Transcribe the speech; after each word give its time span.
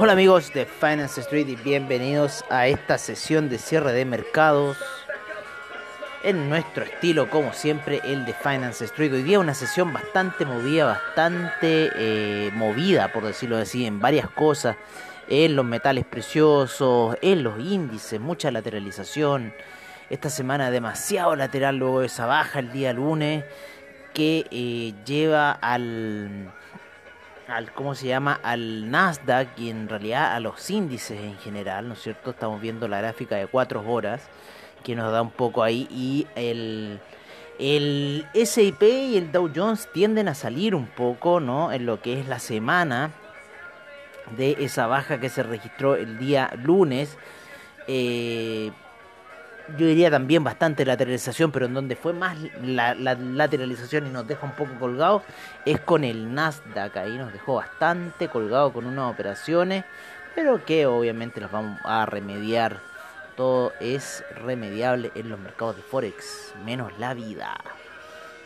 Hola 0.00 0.12
amigos 0.12 0.52
de 0.54 0.64
Finance 0.64 1.20
Street 1.22 1.48
y 1.48 1.56
bienvenidos 1.56 2.44
a 2.50 2.68
esta 2.68 2.98
sesión 2.98 3.48
de 3.48 3.58
cierre 3.58 3.92
de 3.92 4.04
mercados. 4.04 4.76
En 6.22 6.48
nuestro 6.48 6.84
estilo, 6.84 7.28
como 7.28 7.52
siempre, 7.52 8.00
el 8.04 8.24
de 8.24 8.32
Finance 8.32 8.84
Street. 8.84 9.12
Hoy 9.12 9.24
día 9.24 9.40
una 9.40 9.54
sesión 9.54 9.92
bastante 9.92 10.44
movida, 10.44 10.84
bastante 10.84 11.90
eh, 11.96 12.52
movida, 12.54 13.12
por 13.12 13.24
decirlo 13.24 13.56
así, 13.56 13.86
en 13.86 13.98
varias 13.98 14.30
cosas. 14.30 14.76
En 15.26 15.56
los 15.56 15.64
metales 15.64 16.04
preciosos, 16.04 17.16
en 17.20 17.42
los 17.42 17.58
índices, 17.58 18.20
mucha 18.20 18.52
lateralización. 18.52 19.52
Esta 20.10 20.30
semana 20.30 20.70
demasiado 20.70 21.34
lateral 21.34 21.76
luego 21.76 22.00
de 22.00 22.06
esa 22.06 22.24
baja 22.24 22.60
el 22.60 22.70
día 22.70 22.92
lunes 22.92 23.44
que 24.14 24.46
eh, 24.52 24.94
lleva 25.04 25.50
al 25.50 26.52
al 27.48 27.72
cómo 27.72 27.94
se 27.94 28.06
llama 28.06 28.38
al 28.42 28.90
Nasdaq 28.90 29.58
y 29.58 29.70
en 29.70 29.88
realidad 29.88 30.34
a 30.34 30.40
los 30.40 30.68
índices 30.70 31.18
en 31.18 31.36
general, 31.38 31.88
¿no 31.88 31.94
es 31.94 32.02
cierto? 32.02 32.30
Estamos 32.30 32.60
viendo 32.60 32.86
la 32.88 32.98
gráfica 32.98 33.36
de 33.36 33.46
4 33.46 33.82
horas 33.90 34.28
que 34.84 34.94
nos 34.94 35.10
da 35.10 35.22
un 35.22 35.30
poco 35.30 35.62
ahí 35.62 35.88
y 35.90 36.26
el 36.36 37.00
el 37.58 38.24
S&P 38.34 38.88
y 38.88 39.16
el 39.16 39.32
Dow 39.32 39.50
Jones 39.54 39.88
tienden 39.92 40.28
a 40.28 40.34
salir 40.34 40.76
un 40.76 40.86
poco, 40.86 41.40
¿no? 41.40 41.72
En 41.72 41.86
lo 41.86 42.00
que 42.00 42.20
es 42.20 42.28
la 42.28 42.38
semana 42.38 43.10
de 44.36 44.56
esa 44.60 44.86
baja 44.86 45.18
que 45.18 45.28
se 45.28 45.42
registró 45.42 45.96
el 45.96 46.18
día 46.18 46.52
lunes. 46.62 47.16
Eh, 47.88 48.70
yo 49.76 49.86
diría 49.86 50.10
también 50.10 50.42
bastante 50.42 50.84
lateralización, 50.84 51.52
pero 51.52 51.66
en 51.66 51.74
donde 51.74 51.96
fue 51.96 52.12
más 52.12 52.36
la, 52.62 52.94
la 52.94 53.14
lateralización 53.14 54.06
y 54.06 54.10
nos 54.10 54.26
deja 54.26 54.46
un 54.46 54.52
poco 54.52 54.72
colgados 54.78 55.22
es 55.64 55.80
con 55.80 56.04
el 56.04 56.32
Nasdaq. 56.32 56.96
Ahí 56.96 57.18
nos 57.18 57.32
dejó 57.32 57.56
bastante 57.56 58.28
colgado 58.28 58.72
con 58.72 58.86
unas 58.86 59.12
operaciones, 59.12 59.84
pero 60.34 60.64
que 60.64 60.86
obviamente 60.86 61.40
las 61.40 61.50
vamos 61.50 61.78
a 61.84 62.06
remediar. 62.06 62.80
Todo 63.36 63.72
es 63.78 64.24
remediable 64.34 65.12
en 65.14 65.28
los 65.28 65.38
mercados 65.38 65.76
de 65.76 65.82
Forex, 65.82 66.54
menos 66.64 66.98
la 66.98 67.14
vida. 67.14 67.56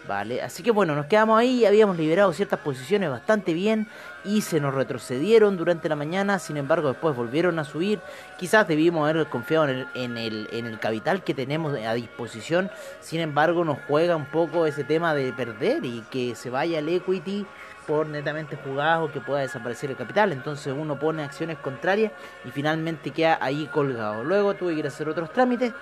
Vale, 0.06 0.42
así 0.42 0.62
que 0.62 0.72
bueno, 0.72 0.96
nos 0.96 1.06
quedamos 1.06 1.38
ahí, 1.38 1.64
habíamos 1.64 1.96
liberado 1.96 2.32
ciertas 2.32 2.58
posiciones 2.58 3.08
bastante 3.08 3.54
bien 3.54 3.88
y 4.24 4.42
se 4.42 4.60
nos 4.60 4.74
retrocedieron 4.74 5.56
durante 5.56 5.88
la 5.88 5.96
mañana, 5.96 6.38
sin 6.38 6.56
embargo 6.56 6.88
después 6.88 7.16
volvieron 7.16 7.58
a 7.58 7.64
subir, 7.64 8.00
quizás 8.38 8.68
debimos 8.68 9.08
haber 9.08 9.26
confiado 9.26 9.68
en 9.68 10.16
el, 10.16 10.48
en 10.52 10.66
el, 10.66 10.78
capital 10.78 11.22
que 11.22 11.34
tenemos 11.34 11.74
a 11.74 11.94
disposición, 11.94 12.70
sin 13.00 13.20
embargo 13.20 13.64
nos 13.64 13.78
juega 13.86 14.16
un 14.16 14.26
poco 14.26 14.66
ese 14.66 14.84
tema 14.84 15.14
de 15.14 15.32
perder 15.32 15.84
y 15.84 16.02
que 16.10 16.34
se 16.34 16.50
vaya 16.50 16.78
el 16.78 16.88
equity 16.88 17.46
por 17.86 18.06
netamente 18.06 18.56
jugadas 18.56 19.00
o 19.00 19.12
que 19.12 19.20
pueda 19.20 19.40
desaparecer 19.40 19.90
el 19.90 19.96
capital, 19.96 20.32
entonces 20.32 20.72
uno 20.76 20.98
pone 20.98 21.24
acciones 21.24 21.58
contrarias 21.58 22.12
y 22.44 22.50
finalmente 22.50 23.10
queda 23.10 23.38
ahí 23.40 23.66
colgado. 23.66 24.22
Luego 24.24 24.54
tuve 24.54 24.74
que 24.74 24.80
ir 24.80 24.84
a 24.84 24.88
hacer 24.88 25.08
otros 25.08 25.32
trámites 25.32 25.72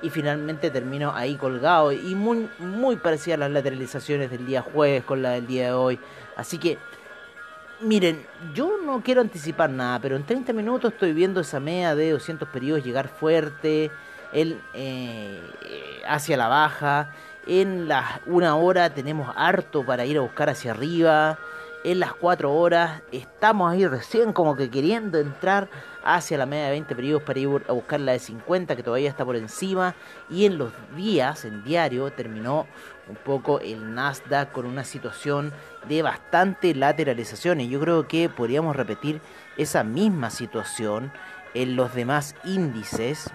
y 0.00 0.10
finalmente 0.10 0.70
termino 0.70 1.12
ahí 1.14 1.36
colgado 1.36 1.92
y 1.92 2.14
muy, 2.14 2.48
muy 2.58 2.96
parecida 2.96 3.34
a 3.34 3.38
las 3.38 3.50
lateralizaciones 3.50 4.30
del 4.30 4.46
día 4.46 4.62
jueves 4.62 5.04
con 5.04 5.22
la 5.22 5.30
del 5.30 5.46
día 5.46 5.66
de 5.66 5.72
hoy. 5.72 5.98
Así 6.36 6.58
que, 6.58 6.78
miren, 7.80 8.26
yo 8.54 8.78
no 8.84 9.02
quiero 9.02 9.20
anticipar 9.20 9.70
nada, 9.70 9.98
pero 10.00 10.16
en 10.16 10.24
30 10.24 10.52
minutos 10.52 10.92
estoy 10.92 11.12
viendo 11.12 11.40
esa 11.40 11.60
media 11.60 11.94
de 11.94 12.12
200 12.12 12.48
periodos 12.48 12.84
llegar 12.84 13.08
fuerte, 13.08 13.90
el, 14.32 14.60
eh, 14.74 15.40
hacia 16.06 16.36
la 16.36 16.48
baja. 16.48 17.12
En 17.46 17.88
las 17.88 18.20
una 18.26 18.56
hora 18.56 18.92
tenemos 18.92 19.32
harto 19.36 19.84
para 19.84 20.04
ir 20.04 20.18
a 20.18 20.20
buscar 20.20 20.50
hacia 20.50 20.72
arriba. 20.72 21.38
En 21.84 22.00
las 22.00 22.12
4 22.14 22.52
horas 22.52 23.02
estamos 23.12 23.72
ahí 23.72 23.86
recién 23.86 24.32
como 24.32 24.56
que 24.56 24.68
queriendo 24.68 25.18
entrar 25.18 25.68
hacia 26.16 26.38
la 26.38 26.46
media 26.46 26.64
de 26.64 26.70
20 26.70 26.94
periodos 26.94 27.22
para 27.22 27.38
ir 27.38 27.48
a 27.68 27.72
buscar 27.72 28.00
la 28.00 28.12
de 28.12 28.18
50 28.18 28.74
que 28.76 28.82
todavía 28.82 29.10
está 29.10 29.24
por 29.24 29.36
encima. 29.36 29.94
Y 30.30 30.46
en 30.46 30.58
los 30.58 30.72
días, 30.96 31.44
en 31.44 31.62
diario, 31.64 32.10
terminó 32.10 32.66
un 33.08 33.16
poco 33.16 33.60
el 33.60 33.94
Nasdaq 33.94 34.52
con 34.52 34.66
una 34.66 34.84
situación 34.84 35.52
de 35.88 36.02
bastante 36.02 36.74
lateralización. 36.74 37.60
Y 37.60 37.68
yo 37.68 37.80
creo 37.80 38.08
que 38.08 38.28
podríamos 38.28 38.74
repetir 38.74 39.20
esa 39.56 39.84
misma 39.84 40.30
situación 40.30 41.12
en 41.54 41.76
los 41.76 41.94
demás 41.94 42.34
índices 42.44 43.30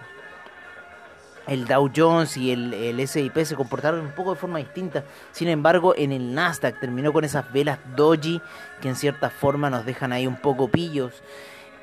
el 1.47 1.65
Dow 1.65 1.91
Jones 1.93 2.37
y 2.37 2.51
el, 2.51 2.73
el 2.73 2.99
S&P 2.99 3.45
se 3.45 3.55
comportaron 3.55 3.99
un 4.01 4.11
poco 4.11 4.33
de 4.33 4.39
forma 4.39 4.59
distinta. 4.59 5.03
Sin 5.31 5.49
embargo, 5.49 5.93
en 5.97 6.11
el 6.11 6.33
Nasdaq 6.33 6.79
terminó 6.79 7.11
con 7.11 7.25
esas 7.25 7.51
velas 7.51 7.79
doji 7.95 8.41
que 8.81 8.89
en 8.89 8.95
cierta 8.95 9.29
forma 9.29 9.69
nos 9.69 9.85
dejan 9.85 10.13
ahí 10.13 10.25
un 10.25 10.37
poco 10.37 10.69
pillos. 10.69 11.21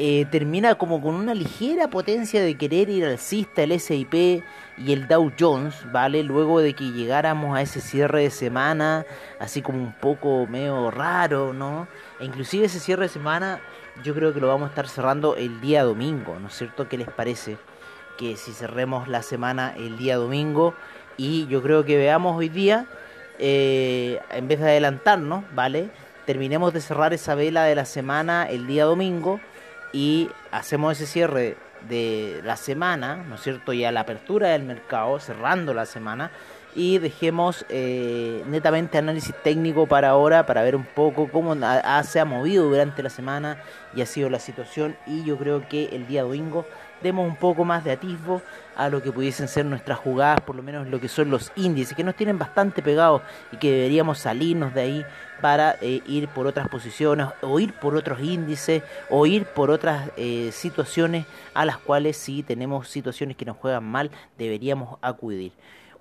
Eh, 0.02 0.24
termina 0.30 0.76
como 0.76 1.02
con 1.02 1.14
una 1.14 1.34
ligera 1.34 1.90
potencia 1.90 2.42
de 2.42 2.56
querer 2.56 2.88
ir 2.88 3.04
alcista 3.04 3.64
el 3.64 3.72
S&P 3.72 4.42
y 4.78 4.92
el 4.94 5.06
Dow 5.06 5.30
Jones, 5.38 5.74
¿vale? 5.92 6.22
Luego 6.22 6.60
de 6.60 6.72
que 6.72 6.90
llegáramos 6.90 7.54
a 7.54 7.60
ese 7.60 7.82
cierre 7.82 8.22
de 8.22 8.30
semana, 8.30 9.04
así 9.38 9.60
como 9.60 9.76
un 9.76 9.92
poco 9.92 10.46
medio 10.46 10.90
raro, 10.90 11.52
¿no? 11.52 11.86
E 12.18 12.24
inclusive 12.24 12.64
ese 12.64 12.80
cierre 12.80 13.02
de 13.02 13.08
semana 13.10 13.60
yo 14.02 14.14
creo 14.14 14.32
que 14.32 14.40
lo 14.40 14.48
vamos 14.48 14.68
a 14.68 14.70
estar 14.70 14.88
cerrando 14.88 15.36
el 15.36 15.60
día 15.60 15.84
domingo, 15.84 16.38
¿no 16.40 16.48
es 16.48 16.54
cierto? 16.54 16.88
¿Qué 16.88 16.96
les 16.96 17.10
parece? 17.10 17.58
que 18.16 18.36
si 18.36 18.52
cerremos 18.52 19.06
la 19.06 19.22
semana 19.22 19.74
el 19.76 19.98
día 19.98 20.16
domingo 20.16 20.74
y 21.18 21.46
yo 21.46 21.62
creo 21.62 21.84
que 21.84 21.96
veamos 21.98 22.36
hoy 22.36 22.48
día, 22.48 22.86
eh, 23.38 24.18
en 24.30 24.48
vez 24.48 24.60
de 24.60 24.70
adelantarnos, 24.70 25.44
¿vale? 25.54 25.90
Terminemos 26.24 26.72
de 26.72 26.80
cerrar 26.80 27.12
esa 27.12 27.34
vela 27.34 27.64
de 27.64 27.74
la 27.74 27.84
semana 27.84 28.46
el 28.48 28.66
día 28.66 28.84
domingo 28.84 29.40
y 29.92 30.28
hacemos 30.50 30.92
ese 30.92 31.06
cierre 31.06 31.56
de 31.88 32.40
la 32.44 32.56
semana, 32.56 33.16
¿no 33.16 33.36
es 33.36 33.42
cierto? 33.42 33.72
Y 33.72 33.84
a 33.84 33.92
la 33.92 34.00
apertura 34.00 34.48
del 34.48 34.62
mercado, 34.62 35.18
cerrando 35.18 35.74
la 35.74 35.86
semana 35.86 36.30
y 36.74 36.98
dejemos 36.98 37.64
eh, 37.68 38.44
netamente 38.46 38.98
análisis 38.98 39.34
técnico 39.42 39.86
para 39.86 40.10
ahora 40.10 40.46
para 40.46 40.62
ver 40.62 40.76
un 40.76 40.84
poco 40.84 41.28
cómo 41.28 41.56
se 42.04 42.20
ha 42.20 42.24
movido 42.24 42.68
durante 42.68 43.02
la 43.02 43.10
semana 43.10 43.60
y 43.94 44.02
ha 44.02 44.06
sido 44.06 44.30
la 44.30 44.38
situación 44.38 44.96
y 45.06 45.24
yo 45.24 45.36
creo 45.36 45.68
que 45.68 45.86
el 45.86 46.06
día 46.06 46.22
domingo 46.22 46.64
demos 47.02 47.28
un 47.28 47.36
poco 47.36 47.64
más 47.64 47.84
de 47.84 47.92
atisbo 47.92 48.42
a 48.76 48.88
lo 48.88 49.02
que 49.02 49.12
pudiesen 49.12 49.48
ser 49.48 49.66
nuestras 49.66 49.98
jugadas, 49.98 50.40
por 50.40 50.56
lo 50.56 50.62
menos 50.62 50.88
lo 50.88 51.00
que 51.00 51.08
son 51.08 51.30
los 51.30 51.52
índices, 51.56 51.96
que 51.96 52.04
nos 52.04 52.16
tienen 52.16 52.38
bastante 52.38 52.82
pegados 52.82 53.22
y 53.52 53.56
que 53.56 53.70
deberíamos 53.70 54.18
salirnos 54.18 54.74
de 54.74 54.80
ahí 54.80 55.06
para 55.40 55.76
eh, 55.80 56.02
ir 56.06 56.28
por 56.28 56.46
otras 56.46 56.68
posiciones 56.68 57.28
o 57.42 57.60
ir 57.60 57.72
por 57.74 57.94
otros 57.96 58.20
índices 58.20 58.82
o 59.08 59.26
ir 59.26 59.46
por 59.46 59.70
otras 59.70 60.10
eh, 60.16 60.50
situaciones 60.52 61.26
a 61.54 61.64
las 61.64 61.78
cuales 61.78 62.16
si 62.16 62.42
tenemos 62.42 62.88
situaciones 62.88 63.36
que 63.36 63.44
nos 63.44 63.56
juegan 63.56 63.84
mal 63.84 64.10
deberíamos 64.38 64.98
acudir. 65.02 65.52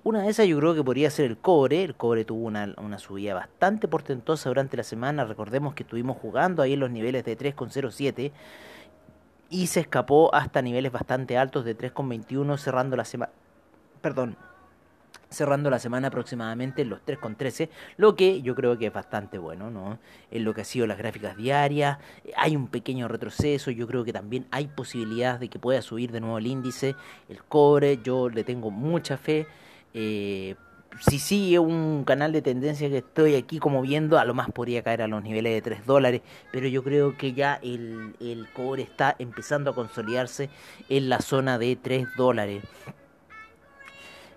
Una 0.02 0.22
de 0.22 0.30
esas 0.30 0.46
yo 0.46 0.56
creo 0.58 0.74
que 0.74 0.82
podría 0.82 1.10
ser 1.10 1.26
el 1.26 1.36
cobre. 1.36 1.84
El 1.84 1.94
cobre 1.94 2.24
tuvo 2.24 2.46
una, 2.46 2.74
una 2.78 2.98
subida 2.98 3.34
bastante 3.34 3.86
portentosa 3.86 4.48
durante 4.48 4.78
la 4.78 4.82
semana. 4.82 5.26
Recordemos 5.26 5.74
que 5.74 5.82
estuvimos 5.82 6.16
jugando 6.16 6.62
ahí 6.62 6.72
en 6.72 6.80
los 6.80 6.90
niveles 6.90 7.22
de 7.22 7.36
3,07 7.36 8.32
y 9.50 9.66
se 9.66 9.80
escapó 9.80 10.34
hasta 10.34 10.62
niveles 10.62 10.92
bastante 10.92 11.36
altos 11.36 11.64
de 11.64 11.76
3,21 11.76 12.56
cerrando 12.56 12.96
la 12.96 13.04
semana. 13.04 13.32
Perdón, 14.00 14.36
cerrando 15.28 15.70
la 15.70 15.78
semana 15.78 16.08
aproximadamente 16.08 16.82
en 16.82 16.90
los 16.90 17.00
3,13, 17.04 17.68
lo 17.96 18.16
que 18.16 18.42
yo 18.42 18.54
creo 18.54 18.78
que 18.78 18.86
es 18.86 18.92
bastante 18.92 19.38
bueno, 19.38 19.70
¿no? 19.70 19.98
En 20.30 20.44
lo 20.44 20.54
que 20.54 20.62
ha 20.62 20.64
sido 20.64 20.86
las 20.86 20.98
gráficas 20.98 21.36
diarias, 21.36 21.98
hay 22.36 22.56
un 22.56 22.68
pequeño 22.68 23.08
retroceso, 23.08 23.70
yo 23.70 23.86
creo 23.86 24.04
que 24.04 24.12
también 24.12 24.46
hay 24.50 24.68
posibilidades 24.68 25.40
de 25.40 25.48
que 25.48 25.58
pueda 25.58 25.82
subir 25.82 26.10
de 26.12 26.20
nuevo 26.20 26.38
el 26.38 26.46
índice, 26.46 26.96
el 27.28 27.42
cobre, 27.44 28.00
yo 28.02 28.28
le 28.28 28.44
tengo 28.44 28.70
mucha 28.70 29.16
fe, 29.16 29.46
eh, 29.94 30.56
si 30.98 31.18
sigue 31.18 31.58
un 31.58 32.04
canal 32.04 32.32
de 32.32 32.42
tendencia 32.42 32.88
que 32.88 32.98
estoy 32.98 33.34
aquí 33.36 33.58
como 33.58 33.80
viendo, 33.82 34.18
a 34.18 34.24
lo 34.24 34.34
más 34.34 34.50
podría 34.50 34.82
caer 34.82 35.02
a 35.02 35.08
los 35.08 35.22
niveles 35.22 35.54
de 35.54 35.62
3 35.62 35.86
dólares, 35.86 36.22
pero 36.52 36.66
yo 36.68 36.82
creo 36.82 37.16
que 37.16 37.32
ya 37.32 37.58
el, 37.62 38.14
cobre 38.52 38.82
está 38.82 39.14
empezando 39.18 39.70
a 39.70 39.74
consolidarse 39.74 40.50
en 40.88 41.08
la 41.08 41.20
zona 41.20 41.58
de 41.58 41.76
3 41.76 42.06
dólares. 42.16 42.64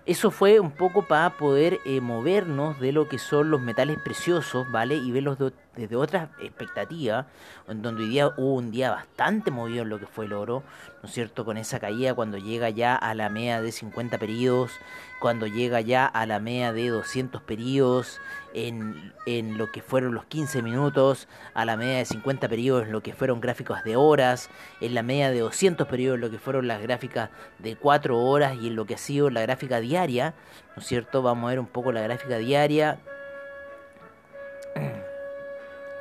Eso 0.06 0.30
fue 0.30 0.60
un 0.60 0.70
poco 0.70 1.06
para 1.08 1.30
poder 1.36 1.78
eh, 1.86 2.00
movernos 2.00 2.78
de 2.78 2.92
lo 2.92 3.08
que 3.08 3.18
son 3.18 3.50
los 3.50 3.60
metales 3.60 3.98
preciosos, 3.98 4.70
¿vale? 4.70 4.96
Y 4.96 5.10
verlos 5.12 5.38
de- 5.38 5.52
desde 5.76 5.96
otras 5.96 6.28
expectativas, 6.40 7.26
en 7.68 7.82
donde 7.82 8.04
hoy 8.04 8.08
día 8.08 8.28
hubo 8.36 8.54
un 8.54 8.70
día 8.70 8.90
bastante 8.90 9.50
movido 9.50 9.82
en 9.82 9.88
lo 9.88 9.98
que 9.98 10.06
fue 10.06 10.26
el 10.26 10.32
oro, 10.32 10.62
¿no 11.02 11.08
es 11.08 11.14
cierto? 11.14 11.44
Con 11.44 11.56
esa 11.56 11.80
caída 11.80 12.14
cuando 12.14 12.38
llega 12.38 12.70
ya 12.70 12.94
a 12.94 13.14
la 13.14 13.28
media 13.28 13.60
de 13.60 13.72
50 13.72 14.18
periodos, 14.18 14.72
cuando 15.20 15.46
llega 15.46 15.80
ya 15.80 16.06
a 16.06 16.26
la 16.26 16.38
media 16.38 16.72
de 16.72 16.88
200 16.88 17.42
periodos, 17.42 18.20
en, 18.54 19.12
en 19.26 19.58
lo 19.58 19.72
que 19.72 19.82
fueron 19.82 20.14
los 20.14 20.26
15 20.26 20.62
minutos, 20.62 21.28
a 21.54 21.64
la 21.64 21.76
media 21.76 21.98
de 21.98 22.04
50 22.04 22.48
periodos 22.48 22.84
en 22.84 22.92
lo 22.92 23.02
que 23.02 23.12
fueron 23.12 23.40
gráficos 23.40 23.82
de 23.84 23.96
horas, 23.96 24.48
en 24.80 24.94
la 24.94 25.02
media 25.02 25.30
de 25.30 25.40
200 25.40 25.86
periodos 25.88 26.16
en 26.16 26.20
lo 26.20 26.30
que 26.30 26.38
fueron 26.38 26.68
las 26.68 26.80
gráficas 26.80 27.30
de 27.58 27.76
4 27.76 28.18
horas 28.18 28.56
y 28.60 28.68
en 28.68 28.76
lo 28.76 28.86
que 28.86 28.94
ha 28.94 28.98
sido 28.98 29.30
la 29.30 29.42
gráfica 29.42 29.80
diaria, 29.80 30.34
¿no 30.76 30.82
es 30.82 30.86
cierto? 30.86 31.22
Vamos 31.22 31.44
a 31.44 31.50
ver 31.50 31.60
un 31.60 31.66
poco 31.66 31.90
la 31.90 32.02
gráfica 32.02 32.38
diaria 32.38 32.98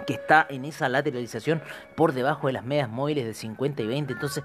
que 0.06 0.14
está 0.14 0.46
en 0.50 0.66
esa 0.66 0.90
lateralización 0.90 1.62
por 1.96 2.14
debajo 2.14 2.48
de 2.48 2.54
las 2.54 2.64
medias 2.66 2.90
móviles 2.90 3.26
de 3.26 3.34
50 3.34 3.82
y 3.84 3.88
20. 3.88 4.14
Entonces, 4.14 4.44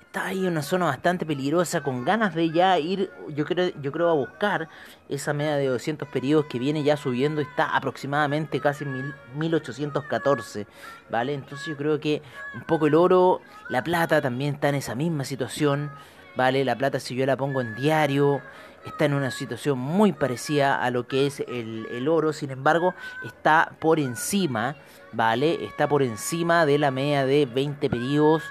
está 0.00 0.26
ahí 0.26 0.44
una 0.46 0.62
zona 0.62 0.86
bastante 0.86 1.24
peligrosa, 1.24 1.82
con 1.82 2.04
ganas 2.04 2.34
de 2.34 2.50
ya 2.50 2.76
ir, 2.80 3.12
yo 3.28 3.44
creo, 3.44 3.70
yo 3.80 3.92
creo 3.92 4.10
a 4.10 4.14
buscar 4.14 4.68
esa 5.08 5.32
media 5.32 5.54
de 5.54 5.66
200 5.68 6.08
periodos 6.08 6.46
que 6.46 6.58
viene 6.58 6.82
ya 6.82 6.96
subiendo, 6.96 7.40
está 7.40 7.76
aproximadamente 7.76 8.58
casi 8.58 8.84
mil- 8.84 9.14
1814, 9.36 10.66
¿vale? 11.10 11.34
Entonces 11.34 11.66
yo 11.66 11.76
creo 11.76 12.00
que 12.00 12.22
un 12.54 12.62
poco 12.62 12.88
el 12.88 12.94
oro, 12.96 13.40
la 13.68 13.84
plata 13.84 14.20
también 14.20 14.54
está 14.54 14.68
en 14.70 14.74
esa 14.76 14.96
misma 14.96 15.24
situación, 15.24 15.92
¿vale? 16.36 16.64
La 16.64 16.76
plata 16.76 16.98
si 16.98 17.14
yo 17.14 17.24
la 17.24 17.36
pongo 17.36 17.60
en 17.60 17.76
diario, 17.76 18.40
está 18.84 19.04
en 19.04 19.14
una 19.14 19.30
situación 19.30 19.78
muy 19.78 20.12
parecida 20.12 20.82
a 20.82 20.90
lo 20.90 21.06
que 21.06 21.26
es 21.26 21.40
el, 21.40 21.86
el 21.90 22.08
oro, 22.08 22.32
sin 22.32 22.50
embargo, 22.50 22.94
está 23.24 23.72
por 23.78 24.00
encima, 24.00 24.76
¿vale? 25.12 25.64
Está 25.64 25.88
por 25.88 26.02
encima 26.02 26.66
de 26.66 26.78
la 26.78 26.90
media 26.90 27.26
de 27.26 27.46
20 27.46 27.90
periodos 27.90 28.42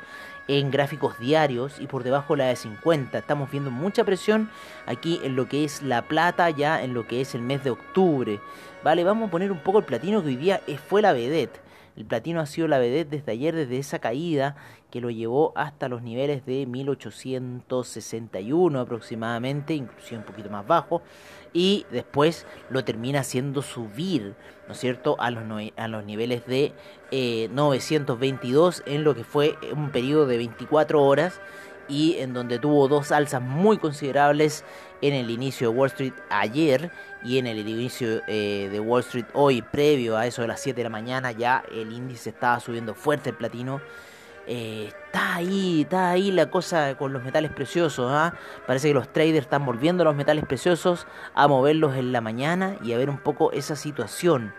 en 0.50 0.72
gráficos 0.72 1.18
diarios 1.20 1.80
y 1.80 1.86
por 1.86 2.04
debajo 2.04 2.36
la 2.36 2.46
de 2.46 2.56
50. 2.56 3.18
Estamos 3.20 3.52
viendo 3.52 3.70
mucha 3.70 4.04
presión 4.04 4.50
aquí 4.88 5.22
en 5.24 5.36
lo 5.36 5.48
que 5.48 5.64
es 5.64 5.84
la 5.84 6.02
plata, 6.08 6.50
ya 6.50 6.84
en 6.84 6.96
lo 6.96 7.06
que 7.08 7.22
es 7.22 7.36
el 7.36 7.42
mes 7.42 7.64
de 7.64 7.70
octubre. 7.70 8.42
Vale, 8.84 9.04
vamos 9.04 9.28
a 9.28 9.32
poner 9.32 9.52
un 9.52 9.60
poco 9.60 9.78
el 9.78 9.86
platino 9.86 10.22
que 10.22 10.30
hoy 10.30 10.36
día 10.36 10.62
fue 10.88 11.04
la 11.04 11.14
vedette. 11.14 11.69
El 11.96 12.06
platino 12.06 12.40
ha 12.40 12.46
sido 12.46 12.68
la 12.68 12.80
vedette 12.80 13.10
desde 13.10 13.32
ayer, 13.32 13.56
desde 13.56 13.78
esa 13.78 14.00
caída 14.00 14.56
que 14.92 15.02
lo 15.02 15.10
llevó 15.10 15.52
hasta 15.56 15.90
los 15.90 16.02
niveles 16.02 16.46
de 16.46 16.66
1861 16.66 18.80
aproximadamente, 18.80 19.74
inclusive 19.74 20.18
un 20.18 20.24
poquito 20.24 20.50
más 20.50 20.66
bajo, 20.66 21.02
y 21.54 21.86
después 21.92 22.46
lo 22.70 22.84
termina 22.84 23.20
haciendo 23.20 23.62
subir, 23.62 24.36
¿no 24.68 24.74
es 24.74 24.80
cierto?, 24.80 25.16
a 25.20 25.32
los, 25.32 25.46
niveles 26.06 26.46
de 26.46 26.74
eh, 27.12 27.50
922 27.52 28.84
en 28.86 29.04
lo 29.04 29.16
que 29.16 29.24
fue 29.24 29.58
un 29.76 29.92
periodo 29.92 30.28
de 30.28 30.38
24 30.38 31.04
horas 31.04 31.42
y 31.90 32.18
en 32.20 32.34
donde 32.34 32.60
tuvo 32.60 32.88
dos 32.88 33.12
alzas 33.12 33.42
muy 33.42 33.78
considerables 33.78 34.64
en 35.02 35.14
el 35.14 35.32
inicio 35.32 35.72
de 35.72 35.78
Wall 35.78 35.88
Street 35.88 36.14
ayer 36.30 36.92
y 37.24 37.38
en 37.38 37.48
el 37.48 37.68
inicio 37.68 38.22
eh, 38.28 38.70
de 38.72 38.80
Wall 38.80 39.02
Street 39.02 39.26
hoy, 39.34 39.62
previo 39.62 40.18
a 40.18 40.26
eso 40.26 40.42
de 40.42 40.48
las 40.48 40.62
7 40.62 40.78
de 40.78 40.84
la 40.84 40.90
mañana, 40.90 41.32
ya 41.32 41.64
el 41.72 41.92
índice 41.92 42.30
estaba 42.30 42.60
subiendo 42.60 42.94
fuerte 42.96 43.30
el 43.32 43.36
platino. 43.36 43.82
Eh, 44.48 44.88
está 45.06 45.36
ahí, 45.36 45.82
está 45.82 46.10
ahí 46.10 46.32
la 46.32 46.50
cosa 46.50 46.96
con 46.98 47.14
los 47.14 47.24
metales 47.24 47.52
preciosos. 47.52 48.10
¿ah? 48.12 48.34
Parece 48.66 48.88
que 48.88 48.94
los 48.96 49.12
traders 49.14 49.42
están 49.46 49.66
volviendo 49.66 50.02
a 50.02 50.06
los 50.06 50.16
metales 50.16 50.46
preciosos 50.46 51.06
a 51.36 51.48
moverlos 51.48 51.96
en 51.98 52.12
la 52.12 52.22
mañana 52.22 52.76
y 52.84 52.94
a 52.94 52.98
ver 52.98 53.10
un 53.10 53.20
poco 53.20 53.52
esa 53.52 53.76
situación. 53.76 54.54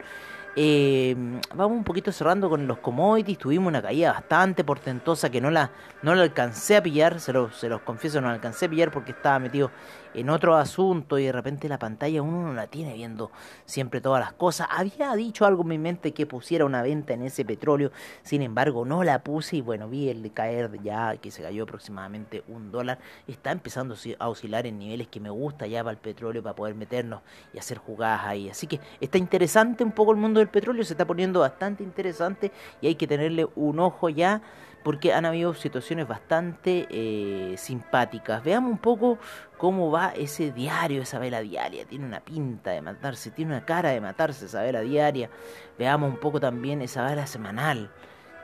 Eh, 0.57 1.15
vamos 1.55 1.77
un 1.79 1.85
poquito 1.85 2.11
cerrando 2.13 2.49
con 2.51 2.67
los 2.67 2.79
commodities. 2.79 3.39
Tuvimos 3.39 3.69
una 3.69 3.81
caída 3.83 4.13
bastante 4.13 4.65
portentosa 4.65 5.31
que 5.31 5.41
no 5.41 5.51
la, 5.51 5.71
no 6.03 6.15
la 6.15 6.23
alcancé 6.23 6.77
a 6.77 6.83
pillar. 6.83 7.21
Se, 7.21 7.33
lo- 7.33 7.51
se 7.53 7.69
los 7.69 7.81
confieso, 7.83 8.21
no 8.21 8.29
la 8.29 8.35
alcancé 8.35 8.67
a 8.67 8.69
pillar 8.69 8.91
porque 8.91 9.13
estaba 9.13 9.39
metido 9.39 9.71
en 10.15 10.31
otro 10.31 10.57
asunto 10.57 11.19
y 11.19 11.25
de 11.25 11.33
repente 11.33 11.69
la 11.69 11.79
pantalla 11.79 12.23
uno 12.23 12.43
no 12.49 12.55
la 12.55 12.67
tiene 12.67 12.95
viendo 12.95 13.31
siempre 13.65 14.01
todas 14.01 14.21
las 14.21 14.33
cosas. 14.33 14.69
Había 14.71 15.15
dicho 15.15 15.47
algo 15.47 15.63
en 15.63 15.69
mi 15.69 15.79
mente 15.79 16.13
que 16.13 16.27
pusiera 16.27 16.65
una 16.65 16.83
venta 16.83 17.15
en 17.15 17.23
ese 17.23 17.45
petróleo. 17.45 17.93
Sin 18.23 18.43
embargo, 18.43 18.85
no 18.85 19.05
la 19.05 19.23
puse 19.23 19.57
y 19.57 19.61
bueno, 19.61 19.89
vi 19.89 20.09
el 20.09 20.33
caer 20.33 20.83
ya 20.83 21.17
que 21.17 21.31
se 21.31 21.43
cayó 21.43 21.65
aproximadamente 21.65 22.43
un 22.49 22.71
dólar. 22.71 22.99
Está 23.27 23.53
empezando 23.53 23.95
a 24.19 24.29
oscilar 24.29 24.67
en 24.67 24.79
niveles 24.79 25.09
que 25.09 25.21
me 25.21 25.31
gusta 25.31 25.67
ya 25.67 25.83
para 25.83 25.93
el 25.93 25.99
petróleo 25.99 26.43
para 26.43 26.55
poder 26.55 26.75
meternos 26.75 27.23
y 27.53 27.59
hacer 27.59 27.79
jugadas 27.79 28.23
ahí. 28.25 28.51
Así 28.51 28.67
que 28.67 28.81
está 29.01 29.19
interesante 29.19 29.85
un 29.85 29.93
poco 29.93 30.13
el 30.13 30.19
mundo 30.19 30.41
del 30.41 30.49
petróleo, 30.49 30.85
se 30.85 30.95
está 30.95 31.07
poniendo 31.07 31.41
bastante 31.41 31.83
interesante 31.83 32.51
y 32.81 32.89
hay 32.89 32.95
que 32.95 33.07
tenerle 33.07 33.49
un 33.55 33.79
ojo 33.79 34.09
ya 34.09 34.43
porque 34.83 35.13
han 35.13 35.27
habido 35.27 35.55
situaciones 35.55 36.09
bastante 36.09 36.87
eh, 36.91 37.55
simpáticas. 37.57 38.43
Veamos 38.43 38.73
un 38.73 38.79
poco 38.79 39.19
cómo 39.59 39.91
va 39.91 40.13
ese 40.17 40.53
diario, 40.53 41.03
esa 41.03 41.19
vela 41.19 41.41
diaria. 41.41 41.85
Tiene 41.85 42.07
una 42.07 42.21
pinta 42.21 42.71
de 42.71 42.81
matarse, 42.81 43.31
tiene 43.31 43.53
una 43.53 43.65
cara 43.65 43.91
de 43.91 44.01
matarse 44.01 44.47
esa 44.47 44.63
vela 44.63 44.81
diaria. 44.81 45.31
Veamos 45.79 46.11
un 46.11 46.19
poco 46.19 46.41
también 46.41 46.83
esa 46.83 47.05
vela 47.05 47.27
semanal 47.27 47.91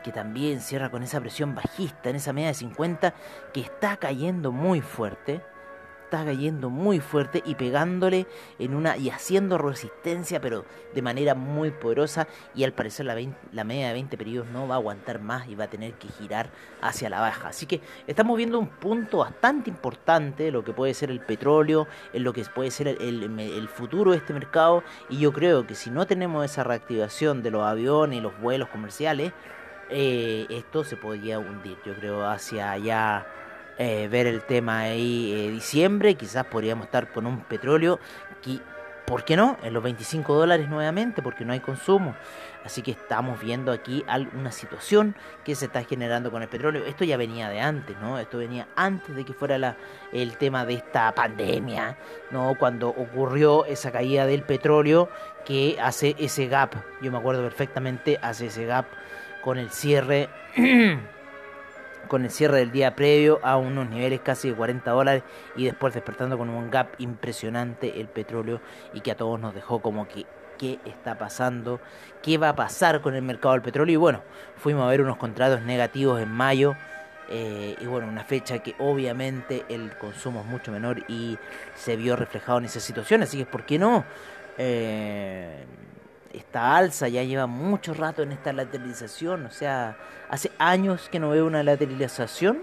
que 0.05 0.12
también 0.12 0.61
cierra 0.61 0.91
con 0.91 1.03
esa 1.03 1.21
presión 1.21 1.55
bajista 1.56 2.11
en 2.11 2.17
esa 2.17 2.33
media 2.33 2.49
de 2.49 2.55
50 2.55 3.12
que 3.53 3.61
está 3.61 3.97
cayendo 3.97 4.53
muy 4.53 4.81
fuerte 4.81 5.43
está 6.06 6.25
cayendo 6.25 6.70
muy 6.70 7.00
fuerte 7.00 7.43
y 7.44 7.56
pegándole 7.56 8.26
en 8.58 8.75
una 8.75 8.97
y 8.97 9.11
haciendo 9.11 9.58
resistencia 9.58 10.41
pero 10.41 10.64
de 10.94 11.03
manera 11.03 11.35
muy 11.35 11.73
poderosa 11.73 12.29
y 12.55 12.62
al 12.62 12.73
parecer 12.73 13.06
la, 13.06 13.14
20 13.14 13.37
la 13.53 13.64
media 13.64 13.88
de 13.88 13.94
20 13.94 14.17
periodos 14.17 14.49
no 14.50 14.69
va 14.69 14.76
a 14.76 14.79
aguantar 14.79 15.20
más 15.20 15.49
y 15.49 15.56
va 15.56 15.64
a 15.64 15.70
tener 15.70 15.94
que 15.94 16.08
girar 16.08 16.50
hacia 16.81 17.11
la 17.11 17.20
baja. 17.20 17.49
Así 17.49 17.67
que 17.67 17.81
estamos 18.06 18.37
viendo 18.37 18.58
un 18.58 18.69
punto 18.69 19.19
bastante 19.19 19.69
importante 19.69 20.50
lo 20.53 20.62
que 20.64 20.73
puede 20.73 20.94
ser 20.94 21.11
el 21.11 21.20
petróleo 21.20 21.88
en 22.12 22.23
lo 22.23 22.33
que 22.33 22.45
puede 22.45 22.71
ser 22.71 22.88
el 22.88 23.69
futuro 23.69 24.12
de 24.12 24.19
este 24.19 24.33
mercado 24.33 24.85
y 25.11 25.19
yo 25.19 25.33
creo 25.33 25.66
que 25.66 25.75
si 25.75 25.90
no 25.90 26.07
tenemos 26.07 26.45
esa 26.45 26.62
reactivación 26.62 27.42
de 27.42 27.50
los 27.50 27.64
aviones 27.64 28.19
y 28.19 28.21
los 28.21 28.38
vuelos 28.40 28.69
comerciales 28.69 29.33
eh, 29.88 30.47
esto 30.50 30.85
se 30.85 30.97
podría 30.97 31.38
hundir 31.38 31.78
yo 31.85 31.95
creo 31.95 32.28
hacia 32.28 32.73
allá 32.73 33.26
eh, 33.78 34.09
ver 34.11 34.26
el 34.26 34.42
tema 34.42 34.80
ahí 34.80 35.33
eh, 35.33 35.50
diciembre, 35.50 36.14
quizás 36.14 36.47
podríamos 36.47 36.87
estar 36.87 37.12
con 37.12 37.26
un 37.26 37.40
petróleo 37.40 38.00
que, 38.42 38.61
¿por 39.04 39.25
qué 39.25 39.37
no? 39.37 39.59
En 39.62 39.75
los 39.75 39.83
25 39.83 40.35
dólares 40.35 40.68
nuevamente, 40.68 41.21
porque 41.21 41.45
no 41.45 41.52
hay 41.52 41.61
consumo. 41.61 42.14
Así 42.64 42.83
que 42.83 42.90
estamos 42.90 43.38
viendo 43.40 43.71
aquí 43.71 44.04
una 44.35 44.50
situación 44.50 45.14
que 45.45 45.54
se 45.54 45.66
está 45.66 45.85
generando 45.85 46.33
con 46.33 46.42
el 46.42 46.49
petróleo. 46.49 46.85
Esto 46.85 47.04
ya 47.04 47.16
venía 47.16 47.49
de 47.49 47.61
antes, 47.61 47.97
¿no? 48.00 48.18
Esto 48.18 48.38
venía 48.38 48.66
antes 48.75 49.14
de 49.14 49.25
que 49.25 49.35
fuera 49.35 49.56
la, 49.56 49.76
el 50.12 50.37
tema 50.37 50.64
de 50.64 50.75
esta 50.75 51.14
pandemia, 51.14 51.97
¿no? 52.33 52.56
Cuando 52.59 52.88
ocurrió 52.88 53.66
esa 53.66 53.92
caída 53.92 54.26
del 54.26 54.42
petróleo 54.42 55.09
que 55.45 55.78
hace 55.80 56.16
ese 56.18 56.49
gap. 56.49 56.75
Yo 57.00 57.12
me 57.12 57.18
acuerdo 57.18 57.42
perfectamente, 57.42 58.18
hace 58.21 58.47
ese 58.47 58.66
gap 58.66 58.87
con 59.42 59.59
el 59.59 59.71
cierre 59.71 60.28
con 62.08 62.25
el 62.25 62.30
cierre 62.30 62.58
del 62.58 62.72
día 62.72 62.96
previo 62.96 63.40
a 63.42 63.56
unos 63.56 63.88
niveles 63.88 64.20
casi 64.20 64.50
de 64.50 64.56
40 64.56 64.90
dólares 64.90 65.22
y 65.56 65.64
después 65.64 65.94
despertando 65.94 66.38
con 66.38 66.48
un 66.48 66.70
gap 66.70 66.88
impresionante 66.98 68.00
el 68.00 68.08
petróleo 68.08 68.60
y 68.94 69.00
que 69.00 69.12
a 69.12 69.16
todos 69.16 69.38
nos 69.40 69.54
dejó 69.54 69.80
como 69.80 70.08
que 70.08 70.26
qué 70.58 70.78
está 70.84 71.18
pasando, 71.18 71.80
qué 72.22 72.38
va 72.38 72.50
a 72.50 72.56
pasar 72.56 73.00
con 73.00 73.14
el 73.14 73.22
mercado 73.22 73.54
del 73.54 73.62
petróleo 73.62 73.92
y 73.92 73.96
bueno, 73.96 74.22
fuimos 74.56 74.84
a 74.84 74.88
ver 74.88 75.02
unos 75.02 75.16
contratos 75.16 75.62
negativos 75.62 76.20
en 76.20 76.30
mayo 76.30 76.75
eh, 77.28 77.76
y 77.80 77.86
bueno, 77.86 78.08
una 78.08 78.25
fecha 78.25 78.60
que 78.60 78.75
obviamente 78.78 79.64
el 79.68 79.96
consumo 79.98 80.40
es 80.40 80.46
mucho 80.46 80.72
menor 80.72 81.02
y 81.08 81.38
se 81.75 81.96
vio 81.96 82.16
reflejado 82.16 82.58
en 82.58 82.66
esa 82.66 82.80
situación, 82.80 83.22
así 83.22 83.38
que 83.38 83.46
¿por 83.46 83.66
qué 83.66 83.78
no? 83.78 84.04
Eh, 84.58 85.64
esta 86.38 86.76
alza 86.76 87.09
ya 87.09 87.23
lleva 87.23 87.47
mucho 87.47 87.95
rato 87.95 88.23
en 88.23 88.33
esta 88.33 88.52
lateralización, 88.52 89.47
o 89.47 89.50
sea, 89.50 89.97
hace 90.28 90.50
años 90.59 91.09
que 91.09 91.19
no 91.19 91.31
veo 91.31 91.47
una 91.47 91.62
lateralización 91.62 92.59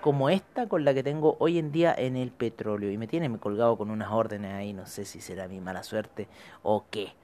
como 0.00 0.28
esta 0.28 0.68
con 0.68 0.84
la 0.84 0.92
que 0.92 1.02
tengo 1.02 1.36
hoy 1.38 1.58
en 1.58 1.72
día 1.72 1.94
en 1.96 2.16
el 2.16 2.30
petróleo 2.32 2.90
y 2.90 2.98
me 2.98 3.06
tiene 3.06 3.30
colgado 3.38 3.78
con 3.78 3.90
unas 3.90 4.10
órdenes 4.10 4.52
ahí, 4.52 4.72
no 4.72 4.86
sé 4.86 5.04
si 5.04 5.20
será 5.20 5.48
mi 5.48 5.60
mala 5.60 5.82
suerte 5.82 6.28
o 6.62 6.84
qué. 6.90 7.14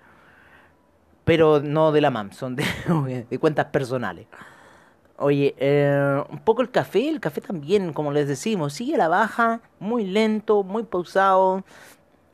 Pero 1.25 1.61
no 1.61 1.93
de 1.93 2.01
la 2.01 2.11
MAM, 2.11 2.33
son 2.33 2.57
de, 2.57 2.65
cuentas 3.41 3.67
personales. 3.67 4.27
Oye, 5.19 5.55
eh, 5.59 6.23
un 6.31 6.39
poco 6.39 6.63
el 6.63 6.71
café, 6.71 7.09
el 7.09 7.19
café 7.21 7.41
también, 7.41 7.93
como 7.93 8.13
les 8.13 8.29
decimos, 8.29 8.73
sigue 8.73 8.97
la 8.97 9.09
baja, 9.09 9.61
muy 9.81 10.05
lento, 10.05 10.63
muy 10.63 10.85
pausado. 10.85 11.65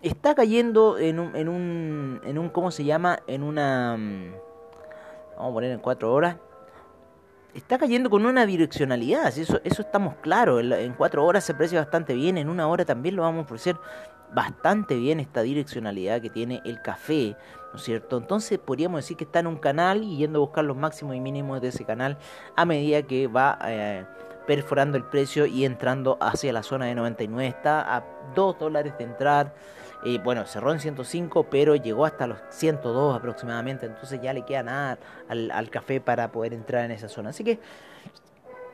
Está 0.05 0.35
cayendo 0.35 0.99
en 0.99 1.19
un, 1.19 1.35
en 1.35 1.49
un, 1.49 2.21
en 2.25 2.39
un, 2.39 2.49
¿cómo 2.51 2.71
se 2.71 2.85
llama? 2.85 3.21
En 3.27 3.43
una, 3.43 3.97
mm, 3.97 4.33
vamos 5.37 5.51
a 5.51 5.55
poner 5.55 5.71
en 5.73 5.81
cuatro 5.81 6.13
horas, 6.13 6.37
está 7.55 7.79
cayendo 7.79 8.11
con 8.11 8.27
una 8.27 8.45
direccionalidad, 8.45 9.37
eso, 9.39 9.61
eso 9.65 9.83
estamos 9.83 10.17
claros, 10.17 10.63
en, 10.63 10.93
cuatro 10.93 11.25
horas 11.25 11.45
se 11.45 11.53
aprecia 11.53 11.81
bastante 11.81 12.15
bien, 12.15 12.37
en 12.37 12.51
una 12.51 12.69
hora 12.69 12.85
también 12.85 13.17
lo 13.17 13.23
vamos 13.23 13.43
a 13.43 13.45
ofrecer 13.45 13.77
bastante 14.35 14.97
bien 14.97 15.21
esta 15.21 15.43
direccionalidad 15.43 16.21
que 16.21 16.29
tiene 16.29 16.61
el 16.65 16.83
café, 16.83 17.37
¿no 17.73 17.79
es 17.79 17.85
cierto? 17.85 18.19
Entonces 18.19 18.59
podríamos 18.59 18.99
decir 18.99 19.17
que 19.17 19.25
está 19.25 19.39
en 19.39 19.47
un 19.47 19.57
canal 19.57 20.03
y 20.03 20.19
yendo 20.19 20.41
a 20.41 20.41
buscar 20.41 20.65
los 20.65 20.77
máximos 20.77 21.17
y 21.17 21.21
mínimos 21.21 21.63
de 21.63 21.69
ese 21.69 21.85
canal 21.85 22.19
a 22.57 22.65
medida 22.65 23.03
que 23.03 23.27
va 23.27 23.59
eh, 23.65 24.05
perforando 24.47 24.99
el 24.99 25.05
precio 25.05 25.47
y 25.47 25.65
entrando 25.65 26.19
hacia 26.21 26.53
la 26.53 26.63
zona 26.63 26.87
de 26.87 26.95
99, 26.95 27.49
está 27.49 27.97
a 27.97 28.05
2 28.35 28.59
dólares 28.59 28.95
de 28.99 29.05
entrar. 29.05 29.55
Eh, 30.05 30.21
bueno, 30.23 30.47
cerró 30.47 30.73
en 30.73 30.81
105, 30.81 31.45
pero 31.51 31.77
llegó 31.77 32.05
hasta 32.05 32.27
los 32.27 32.39
102 32.51 33.17
aproximadamente. 33.17 33.87
Entonces 33.87 34.21
ya 34.23 34.33
le 34.33 34.43
queda 34.43 34.63
nada 34.63 34.99
al, 35.29 35.71
café 35.71 36.01
para 36.01 36.31
poder 36.31 36.53
entrar 36.53 36.85
en 36.85 36.91
esa 36.91 37.09
zona. 37.09 37.31
Así 37.31 37.45
que 37.45 37.59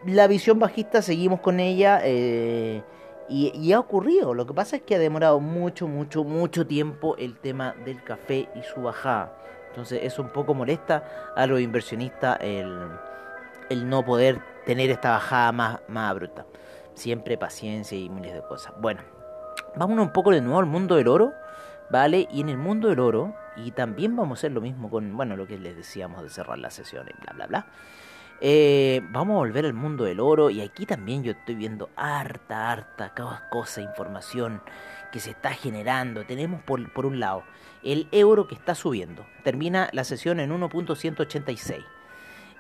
la 0.07 0.27
visión 0.27 0.59
bajista 0.59 1.03
seguimos 1.03 1.41
con 1.41 1.61
ella. 1.61 2.01
eh, 2.03 2.83
y, 3.31 3.53
y 3.57 3.73
ha 3.73 3.79
ocurrido. 3.79 4.35
Lo 4.35 4.45
que 4.45 4.53
pasa 4.53 4.77
es 4.77 4.83
que 4.83 4.97
ha 4.97 4.99
demorado 4.99 5.41
mucho, 5.41 5.87
mucho, 5.87 6.25
mucho 6.25 6.67
tiempo 6.67 7.17
el 7.17 7.39
tema 7.39 7.75
del 7.85 8.03
café 8.03 8.49
y 8.55 8.63
su 8.63 8.83
bajada. 8.83 9.33
Entonces 9.69 10.01
eso 10.03 10.21
un 10.21 10.31
poco 10.31 10.53
molesta 10.53 11.33
a 11.37 11.47
los 11.47 11.61
inversionistas 11.61 12.39
el, 12.41 12.89
el 13.71 13.89
no 13.89 14.05
poder 14.05 14.41
tener 14.67 14.91
esta 14.91 15.11
bajada 15.11 15.53
más, 15.53 15.81
más 15.89 16.11
abrupta. 16.11 16.45
Siempre 16.95 17.39
paciencia 17.39 17.97
y 17.97 18.11
miles 18.11 18.35
de 18.35 18.43
cosas. 18.43 18.75
Bueno, 18.79 19.01
vámonos 19.77 20.07
un 20.07 20.13
poco 20.13 20.31
de 20.31 20.41
nuevo 20.41 20.59
al 20.59 20.67
mundo 20.67 20.97
del 20.97 21.09
oro, 21.09 21.35
¿vale? 21.91 22.29
Y 22.33 22.41
en 22.41 22.49
el 22.49 22.59
mundo 22.59 22.89
del 22.89 23.01
oro, 23.01 23.35
y 23.57 23.71
también 23.73 24.17
vamos 24.17 24.39
a 24.39 24.41
hacer 24.41 24.53
lo 24.53 24.61
mismo 24.61 24.91
con, 24.91 25.17
bueno, 25.17 25.37
lo 25.37 25.47
que 25.47 25.59
les 25.59 25.77
decíamos 25.77 26.23
de 26.23 26.31
cerrar 26.31 26.59
las 26.59 26.75
sesiones, 26.75 27.15
bla, 27.21 27.33
bla, 27.35 27.47
bla. 27.47 27.67
Eh, 28.43 29.03
vamos 29.11 29.35
a 29.35 29.39
volver 29.39 29.67
al 29.67 29.75
mundo 29.75 30.05
del 30.05 30.19
oro 30.19 30.49
y 30.49 30.63
aquí 30.63 30.87
también 30.87 31.23
yo 31.23 31.33
estoy 31.33 31.57
viendo 31.57 31.91
harta, 31.95 32.73
harta 32.73 33.13
cosa, 33.51 33.83
información 33.83 34.63
que 35.13 35.21
se 35.21 35.31
está 35.31 35.51
generando. 35.51 36.25
Tenemos 36.25 36.63
por, 36.63 36.91
por 36.93 37.05
un 37.05 37.21
lado 37.21 37.43
el 37.83 38.09
euro 38.13 38.49
que 38.49 38.55
está 38.55 38.75
subiendo, 38.75 39.27
termina 39.45 39.91
la 39.93 40.05
sesión 40.05 40.41
en 40.41 40.51
1.186. 40.51 41.85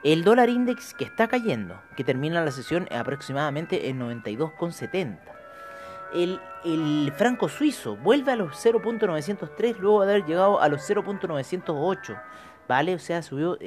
El 0.02 0.24
dólar 0.24 0.48
index 0.48 0.94
que 0.94 1.04
está 1.04 1.28
cayendo, 1.28 1.80
que 1.96 2.04
termina 2.04 2.42
la 2.42 2.50
sesión 2.50 2.88
aproximadamente 2.90 3.88
en 3.88 4.00
92,70. 4.00 5.18
El, 6.12 6.40
el 6.64 7.12
franco 7.16 7.48
suizo 7.48 7.96
vuelve 7.96 8.32
a 8.32 8.36
los 8.36 8.54
0.903 8.56 9.76
luego 9.78 10.04
de 10.04 10.12
haber 10.12 10.24
llegado 10.26 10.60
a 10.60 10.68
los 10.68 10.82
0.908. 10.88 12.20
¿Vale? 12.68 12.94
O 12.94 12.98
sea, 13.00 13.22
subió 13.22 13.58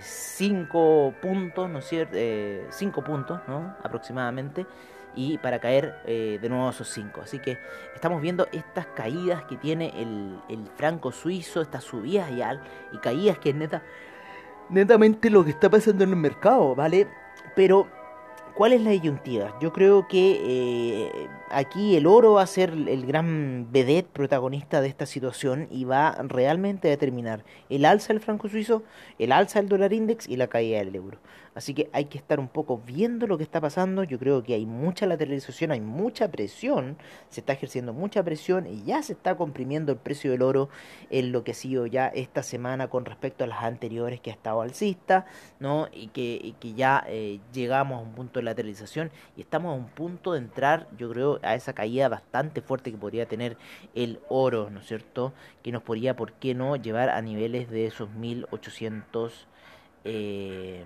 5 0.00 1.14
puntos, 1.20 1.68
¿no 1.68 1.78
es 1.80 1.84
cierto? 1.86 2.16
5 2.70 3.04
puntos, 3.04 3.40
¿no? 3.48 3.74
Aproximadamente. 3.82 4.66
Y 5.14 5.38
para 5.38 5.58
caer 5.60 5.94
eh, 6.04 6.38
de 6.42 6.48
nuevo 6.48 6.68
a 6.68 6.70
esos 6.70 6.88
5. 6.90 7.22
Así 7.22 7.38
que 7.38 7.58
estamos 7.94 8.20
viendo 8.20 8.46
estas 8.52 8.86
caídas 8.88 9.44
que 9.44 9.56
tiene 9.56 9.88
el, 10.00 10.38
el 10.48 10.66
franco 10.76 11.10
suizo, 11.10 11.62
estas 11.62 11.84
subidas 11.84 12.30
y, 12.30 12.42
al- 12.42 12.62
y 12.92 12.98
caídas 12.98 13.38
que 13.38 13.50
es 13.50 13.54
neta, 13.56 13.82
netamente 14.68 15.30
lo 15.30 15.42
que 15.42 15.50
está 15.50 15.70
pasando 15.70 16.04
en 16.04 16.10
el 16.10 16.16
mercado, 16.16 16.74
¿vale? 16.74 17.08
Pero 17.54 17.88
¿Cuál 18.56 18.72
es 18.72 18.80
la 18.80 18.92
disyuntiva? 18.92 19.54
Yo 19.60 19.70
creo 19.70 20.08
que 20.08 20.40
eh, 20.42 21.28
aquí 21.50 21.94
el 21.94 22.06
oro 22.06 22.32
va 22.32 22.42
a 22.42 22.46
ser 22.46 22.70
el 22.70 23.04
gran 23.04 23.70
vedette 23.70 24.08
protagonista 24.08 24.80
de 24.80 24.88
esta 24.88 25.04
situación 25.04 25.68
y 25.70 25.84
va 25.84 26.12
realmente 26.22 26.88
a 26.88 26.90
determinar 26.92 27.44
el 27.68 27.84
alza 27.84 28.14
del 28.14 28.22
franco 28.22 28.48
suizo, 28.48 28.82
el 29.18 29.32
alza 29.32 29.60
del 29.60 29.68
dólar 29.68 29.92
index 29.92 30.26
y 30.26 30.36
la 30.36 30.46
caída 30.46 30.78
del 30.78 30.94
euro. 30.94 31.18
Así 31.56 31.72
que 31.72 31.88
hay 31.94 32.04
que 32.04 32.18
estar 32.18 32.38
un 32.38 32.48
poco 32.48 32.82
viendo 32.86 33.26
lo 33.26 33.38
que 33.38 33.42
está 33.42 33.62
pasando. 33.62 34.04
Yo 34.04 34.18
creo 34.18 34.42
que 34.42 34.52
hay 34.52 34.66
mucha 34.66 35.06
lateralización, 35.06 35.70
hay 35.70 35.80
mucha 35.80 36.30
presión, 36.30 36.98
se 37.30 37.40
está 37.40 37.54
ejerciendo 37.54 37.94
mucha 37.94 38.22
presión 38.22 38.66
y 38.66 38.84
ya 38.84 39.02
se 39.02 39.14
está 39.14 39.38
comprimiendo 39.38 39.90
el 39.90 39.96
precio 39.96 40.30
del 40.30 40.42
oro 40.42 40.68
en 41.08 41.32
lo 41.32 41.44
que 41.44 41.52
ha 41.52 41.54
sido 41.54 41.86
ya 41.86 42.08
esta 42.08 42.42
semana 42.42 42.88
con 42.88 43.06
respecto 43.06 43.44
a 43.44 43.46
las 43.46 43.62
anteriores 43.62 44.20
que 44.20 44.30
ha 44.30 44.34
estado 44.34 44.60
alcista, 44.60 45.24
¿no? 45.58 45.88
Y 45.94 46.08
que, 46.08 46.54
ya 46.76 47.02
eh, 47.08 47.40
llegamos 47.54 48.00
a 48.00 48.02
un 48.02 48.12
punto 48.12 48.38
de 48.38 48.44
lateralización 48.46 49.10
y 49.36 49.42
estamos 49.42 49.72
a 49.72 49.76
un 49.76 49.88
punto 49.88 50.32
de 50.32 50.38
entrar, 50.38 50.88
yo 50.96 51.10
creo, 51.10 51.38
a 51.42 51.54
esa 51.54 51.74
caída 51.74 52.08
bastante 52.08 52.62
fuerte 52.62 52.90
que 52.90 52.98
podría 52.98 53.26
tener 53.26 53.56
el 53.94 54.20
oro, 54.28 54.70
¿no 54.70 54.80
es 54.80 54.86
cierto? 54.86 55.32
Que 55.62 55.72
nos 55.72 55.82
podría, 55.82 56.16
¿por 56.16 56.32
qué 56.32 56.54
no?, 56.54 56.76
llevar 56.76 57.10
a 57.10 57.20
niveles 57.20 57.70
de 57.70 57.86
esos 57.86 58.10
1800. 58.10 59.46
Eh, 60.04 60.84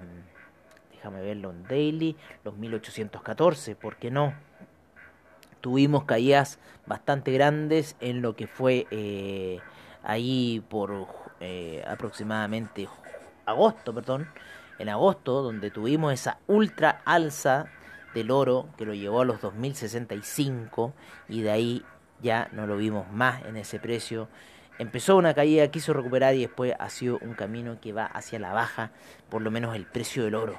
déjame 0.92 1.20
verlo 1.22 1.50
en 1.50 1.62
daily, 1.64 2.16
los 2.44 2.56
1814, 2.56 3.74
¿por 3.76 3.96
qué 3.96 4.10
no? 4.10 4.34
Tuvimos 5.60 6.04
caídas 6.04 6.58
bastante 6.86 7.32
grandes 7.32 7.96
en 8.00 8.22
lo 8.22 8.34
que 8.34 8.46
fue 8.46 8.86
eh, 8.90 9.60
ahí 10.02 10.62
por 10.68 11.06
eh, 11.40 11.84
aproximadamente 11.86 12.88
agosto, 13.46 13.94
perdón, 13.94 14.28
en 14.80 14.88
agosto, 14.88 15.42
donde 15.42 15.70
tuvimos 15.70 16.12
esa 16.12 16.38
ultra 16.46 17.02
alza 17.04 17.66
del 18.14 18.30
oro 18.30 18.68
que 18.76 18.84
lo 18.84 18.94
llevó 18.94 19.20
a 19.20 19.24
los 19.24 19.40
2065 19.40 20.92
y 21.28 21.42
de 21.42 21.50
ahí 21.50 21.84
ya 22.22 22.48
no 22.52 22.66
lo 22.66 22.76
vimos 22.76 23.10
más 23.12 23.44
en 23.44 23.56
ese 23.56 23.78
precio. 23.78 24.28
Empezó 24.78 25.16
una 25.16 25.34
caída, 25.34 25.68
quiso 25.68 25.92
recuperar 25.92 26.34
y 26.34 26.40
después 26.40 26.74
ha 26.78 26.88
sido 26.88 27.18
un 27.20 27.34
camino 27.34 27.78
que 27.80 27.92
va 27.92 28.06
hacia 28.06 28.38
la 28.38 28.52
baja, 28.52 28.90
por 29.28 29.42
lo 29.42 29.50
menos 29.50 29.76
el 29.76 29.84
precio 29.84 30.24
del 30.24 30.34
oro, 30.34 30.58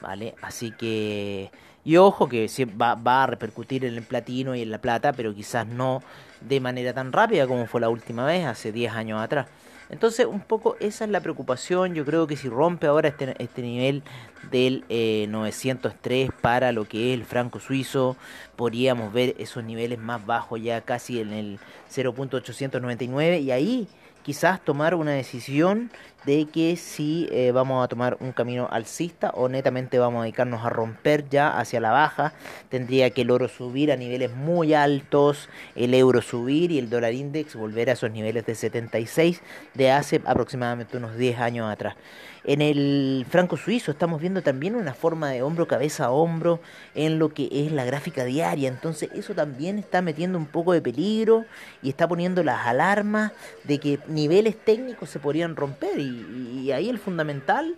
¿vale? 0.00 0.34
Así 0.40 0.72
que, 0.72 1.50
y 1.84 1.98
ojo 1.98 2.28
que 2.28 2.48
va, 2.80 2.94
va 2.94 3.24
a 3.24 3.26
repercutir 3.26 3.84
en 3.84 3.94
el 3.94 4.02
platino 4.02 4.54
y 4.54 4.62
en 4.62 4.70
la 4.70 4.78
plata, 4.78 5.12
pero 5.12 5.34
quizás 5.34 5.66
no 5.66 6.02
de 6.40 6.60
manera 6.60 6.94
tan 6.94 7.12
rápida 7.12 7.46
como 7.46 7.66
fue 7.66 7.80
la 7.82 7.90
última 7.90 8.24
vez, 8.24 8.46
hace 8.46 8.72
10 8.72 8.92
años 8.94 9.20
atrás. 9.20 9.46
Entonces, 9.90 10.26
un 10.26 10.40
poco 10.40 10.76
esa 10.80 11.04
es 11.04 11.10
la 11.10 11.20
preocupación. 11.20 11.94
Yo 11.94 12.04
creo 12.04 12.26
que 12.26 12.36
si 12.36 12.48
rompe 12.48 12.86
ahora 12.86 13.08
este, 13.08 13.34
este 13.42 13.62
nivel 13.62 14.02
del 14.50 14.84
eh, 14.88 15.26
903 15.30 16.30
para 16.40 16.72
lo 16.72 16.86
que 16.86 17.12
es 17.12 17.18
el 17.18 17.24
franco 17.24 17.58
suizo, 17.58 18.16
podríamos 18.56 19.12
ver 19.12 19.34
esos 19.38 19.64
niveles 19.64 19.98
más 19.98 20.24
bajos 20.24 20.62
ya 20.62 20.80
casi 20.82 21.20
en 21.20 21.32
el 21.32 21.58
0.899 21.90 23.40
y 23.42 23.50
ahí 23.50 23.88
quizás 24.22 24.62
tomar 24.62 24.94
una 24.94 25.12
decisión 25.12 25.90
de 26.24 26.46
que 26.46 26.76
si 26.76 27.28
eh, 27.30 27.52
vamos 27.52 27.84
a 27.84 27.88
tomar 27.88 28.16
un 28.20 28.32
camino 28.32 28.68
alcista 28.70 29.30
o 29.30 29.48
netamente 29.48 29.98
vamos 29.98 30.20
a 30.20 30.22
dedicarnos 30.22 30.64
a 30.64 30.70
romper 30.70 31.28
ya 31.28 31.58
hacia 31.58 31.80
la 31.80 31.90
baja. 31.90 32.32
Tendría 32.68 33.10
que 33.10 33.22
el 33.22 33.30
oro 33.30 33.48
subir 33.48 33.92
a 33.92 33.96
niveles 33.96 34.34
muy 34.34 34.74
altos, 34.74 35.48
el 35.74 35.94
euro 35.94 36.22
subir 36.22 36.70
y 36.70 36.78
el 36.78 36.90
dólar 36.90 37.12
index 37.14 37.54
volver 37.54 37.90
a 37.90 37.92
esos 37.92 38.10
niveles 38.10 38.46
de 38.46 38.54
76 38.54 39.42
de 39.74 39.90
hace 39.90 40.22
aproximadamente 40.24 40.96
unos 40.96 41.16
10 41.16 41.38
años 41.40 41.70
atrás. 41.70 41.96
En 42.44 42.62
el 42.62 43.26
franco 43.28 43.56
suizo 43.56 43.90
estamos 43.90 44.20
viendo 44.20 44.42
también 44.42 44.74
una 44.74 44.94
forma 44.94 45.30
de 45.30 45.42
hombro 45.42 45.68
cabeza 45.68 46.06
a 46.06 46.10
hombro 46.10 46.60
en 46.94 47.18
lo 47.18 47.28
que 47.30 47.48
es 47.50 47.72
la 47.72 47.84
gráfica 47.84 48.24
diaria. 48.24 48.68
Entonces 48.68 49.10
eso 49.12 49.34
también 49.34 49.78
está 49.78 50.00
metiendo 50.00 50.38
un 50.38 50.46
poco 50.46 50.72
de 50.72 50.80
peligro 50.80 51.44
y 51.82 51.90
está 51.90 52.08
poniendo 52.08 52.42
las 52.42 52.66
alarmas 52.66 53.32
de 53.64 53.78
que 53.78 53.98
niveles 54.08 54.56
técnicos 54.56 55.10
se 55.10 55.18
podrían 55.18 55.56
romper. 55.56 55.98
Y 56.18 56.72
ahí 56.72 56.88
el 56.88 56.98
fundamental 56.98 57.74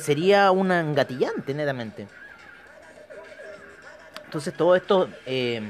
sería 0.00 0.50
un 0.50 0.70
engatillante 0.72 1.54
netamente. 1.54 2.08
Entonces 4.24 4.54
todo 4.54 4.76
esto... 4.76 5.08
Eh, 5.26 5.62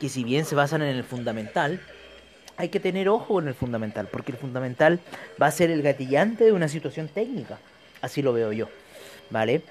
que 0.00 0.08
si 0.08 0.24
bien 0.24 0.46
se 0.46 0.54
basan 0.54 0.82
en 0.82 0.96
el 0.96 1.04
fundamental, 1.04 1.78
hay 2.56 2.70
que 2.70 2.80
tener 2.80 3.08
ojo 3.08 3.34
con 3.34 3.48
el 3.48 3.54
fundamental, 3.54 4.08
porque 4.10 4.32
el 4.32 4.38
fundamental 4.38 4.98
va 5.40 5.46
a 5.46 5.50
ser 5.50 5.70
el 5.70 5.82
gatillante 5.82 6.44
de 6.44 6.52
una 6.52 6.68
situación 6.68 7.08
técnica. 7.08 7.58
Así 8.00 8.22
lo 8.22 8.32
veo 8.32 8.50
yo. 8.52 8.68
¿Vale? 9.28 9.62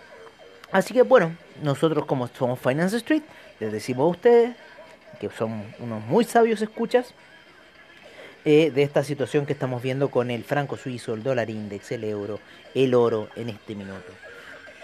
Así 0.72 0.94
que 0.94 1.02
bueno, 1.02 1.36
nosotros 1.64 2.06
como 2.06 2.28
somos 2.28 2.60
Finance 2.60 2.98
Street, 2.98 3.24
les 3.60 3.72
decimos 3.72 4.04
a 4.04 4.10
ustedes, 4.10 4.56
que 5.20 5.30
son 5.32 5.64
unos 5.80 6.04
muy 6.06 6.24
sabios 6.24 6.62
escuchas, 6.62 7.14
eh, 8.46 8.72
de 8.72 8.84
esta 8.84 9.04
situación 9.04 9.46
que 9.46 9.54
estamos 9.54 9.82
viendo 9.82 10.10
con 10.10 10.32
el 10.32 10.44
franco 10.44 10.78
suizo, 10.78 11.14
el 11.14 11.24
dólar 11.24 11.50
index, 11.50 11.92
el 11.92 12.04
euro, 12.04 12.40
el 12.74 12.94
oro 12.94 13.30
en 13.36 13.50
este 13.50 13.76
minuto. 13.76 14.12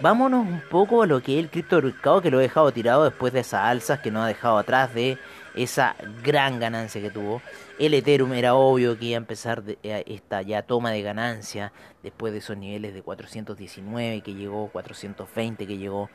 Vámonos 0.02 0.46
un 0.46 0.62
poco 0.70 1.04
a 1.04 1.08
lo 1.08 1.24
que 1.24 1.40
es 1.40 1.44
el 1.46 1.50
criptomercado 1.50 2.22
que 2.22 2.30
lo 2.30 2.40
he 2.40 2.44
dejado 2.44 2.70
tirado 2.74 3.06
después 3.06 3.32
de 3.32 3.40
esas 3.40 3.62
alzas 3.62 4.00
que 4.00 4.12
nos 4.12 4.26
ha 4.26 4.28
dejado 4.28 4.58
atrás 4.58 4.94
de 4.94 5.18
esa 5.56 5.96
gran 6.22 6.60
ganancia 6.60 7.02
que 7.02 7.10
tuvo. 7.10 7.42
El 7.80 7.94
Ethereum 7.94 8.34
era 8.34 8.56
obvio 8.56 9.00
que 9.00 9.06
iba 9.06 9.16
a 9.16 9.18
empezar 9.18 9.64
eh, 9.84 10.04
esta 10.06 10.42
ya 10.42 10.64
toma 10.64 10.92
de 10.92 11.02
ganancia 11.02 11.72
después 12.04 12.34
de 12.34 12.40
esos 12.40 12.58
niveles 12.58 12.94
de 12.94 13.04
419 13.04 14.22
que 14.22 14.34
llegó, 14.34 14.68
420 14.68 15.66
que 15.66 15.78
llegó. 15.78 16.10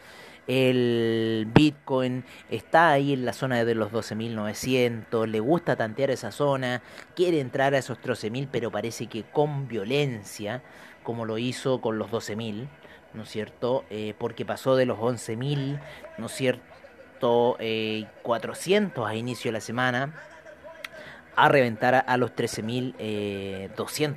El 0.47 1.49
Bitcoin 1.55 2.25
está 2.51 2.91
ahí 2.91 3.13
en 3.13 3.25
la 3.25 3.33
zona 3.33 3.65
de 3.65 3.75
los 3.75 3.93
12.900, 3.93 5.27
le 5.27 5.41
gusta 5.41 5.77
tantear 5.77 6.11
esa 6.11 6.33
zona, 6.33 6.83
quiere 7.15 7.41
entrar 7.41 7.75
a 7.75 7.79
esos 7.79 7.99
13.000, 8.01 8.49
pero 8.51 8.71
parece 8.71 9.07
que 9.07 9.23
con 9.23 9.69
violencia, 9.69 10.63
como 11.03 11.25
lo 11.25 11.39
hizo 11.39 11.81
con 11.81 11.99
los 11.99 12.11
12.000, 12.11 12.69
¿no 13.15 13.23
es 13.23 13.29
cierto? 13.29 13.85
Eh, 13.91 14.15
porque 14.19 14.45
pasó 14.45 14.77
de 14.77 14.87
los 14.87 14.99
11.000, 14.99 15.81
¿no 16.19 16.27
es 16.27 16.33
cierto? 16.33 17.57
Eh, 17.59 18.07
400 18.23 19.07
a 19.07 19.15
inicio 19.15 19.51
de 19.51 19.53
la 19.53 19.61
semana 19.61 20.15
a 21.37 21.49
reventar 21.49 22.05
a, 22.07 22.17
los 22.17 22.35
13.200 22.35 22.95
eh, 22.99 23.71